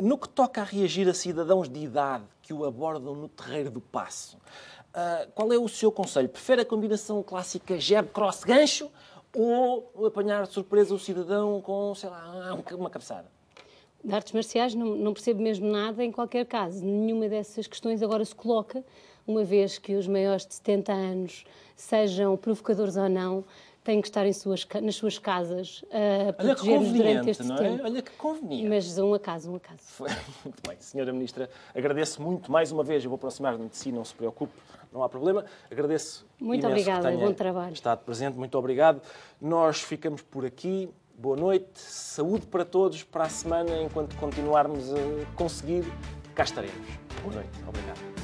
No 0.01 0.19
que 0.19 0.29
toca 0.29 0.61
a 0.61 0.65
reagir 0.65 1.09
a 1.09 1.15
cidadãos 1.15 1.69
de 1.69 1.81
idade 1.81 2.25
que 2.43 2.53
o 2.53 2.65
abordam 2.65 3.15
no 3.15 3.29
terreiro 3.29 3.71
do 3.71 3.81
passo, 3.81 4.37
Uh, 4.95 5.29
qual 5.35 5.53
é 5.53 5.59
o 5.59 5.69
seu 5.69 5.91
conselho? 5.91 6.29
Prefere 6.29 6.63
a 6.63 6.65
combinação 6.65 7.21
clássica 7.21 7.79
jab, 7.81 8.09
cross, 8.11 8.45
gancho 8.45 8.89
ou 9.35 10.07
apanhar 10.07 10.47
de 10.47 10.53
surpresa 10.53 10.95
o 10.95 10.99
cidadão 10.99 11.61
com, 11.61 11.93
sei 11.97 12.09
lá, 12.09 12.57
uma 12.73 12.89
cabeçada? 12.89 13.27
De 14.05 14.15
artes 14.15 14.33
marciais 14.33 14.75
não, 14.75 14.95
não 14.95 15.13
percebo 15.13 15.43
mesmo 15.43 15.67
nada 15.67 16.05
em 16.05 16.13
qualquer 16.13 16.47
caso. 16.47 16.85
Nenhuma 16.85 17.29
dessas 17.29 17.67
questões 17.67 18.03
agora 18.03 18.25
se 18.25 18.35
coloca, 18.35 18.85
uma 19.27 19.43
vez 19.43 19.79
que 19.79 19.97
os 19.97 20.07
maiores 20.07 20.47
de 20.47 20.55
70 20.55 20.93
anos, 20.93 21.45
sejam 21.75 22.37
provocadores 22.37 22.97
ou 22.97 23.09
não, 23.09 23.45
têm 23.85 24.01
que 24.01 24.09
estar 24.09 24.33
suas, 24.33 24.67
nas 24.83 24.97
suas 24.97 25.19
casas 25.19 25.85
a 25.91 26.33
proteger-nos 26.33 26.93
durante 26.93 27.31
este 27.31 27.45
não 27.45 27.57
é? 27.57 27.59
tempo. 27.59 27.85
Olha 27.85 28.03
que 28.03 28.11
conveniente. 28.13 28.69
Mas 28.69 28.99
um 28.99 29.13
a 29.15 29.21
caso, 29.21 29.53
um 29.53 29.57
a 29.57 29.61
caso. 29.61 29.83
Muito 30.43 30.63
bem, 30.67 30.77
Senhora 30.81 31.13
Ministra, 31.13 31.51
agradeço 31.75 32.23
muito 32.23 32.51
mais 32.51 32.73
uma 32.73 32.83
vez. 32.83 33.05
Eu 33.05 33.11
vou 33.11 33.17
aproximar-me 33.17 33.69
de 33.69 33.77
si, 33.77 33.93
não 33.93 34.05
se 34.05 34.15
preocupe, 34.15 34.55
não 34.91 35.03
há 35.03 35.09
problema. 35.09 35.45
Agradeço. 35.71 36.27
Muito 36.41 36.67
obrigada, 36.67 37.11
bom 37.13 37.33
trabalho. 37.33 37.75
Estado 37.75 38.01
presente, 38.05 38.39
muito 38.39 38.57
obrigado. 38.57 39.03
Nós 39.41 39.83
ficamos 39.83 40.23
por 40.23 40.47
aqui. 40.47 40.89
Boa 41.17 41.37
noite, 41.37 41.79
saúde 41.79 42.47
para 42.47 42.65
todos. 42.65 43.05
Para 43.05 43.25
a 43.25 43.29
semana, 43.29 43.83
enquanto 43.83 44.17
continuarmos 44.17 44.93
a 44.93 45.37
conseguir, 45.37 45.85
cá 46.35 46.43
estaremos. 46.43 46.89
Boa 47.23 47.35
noite, 47.35 47.51
obrigado. 47.69 48.24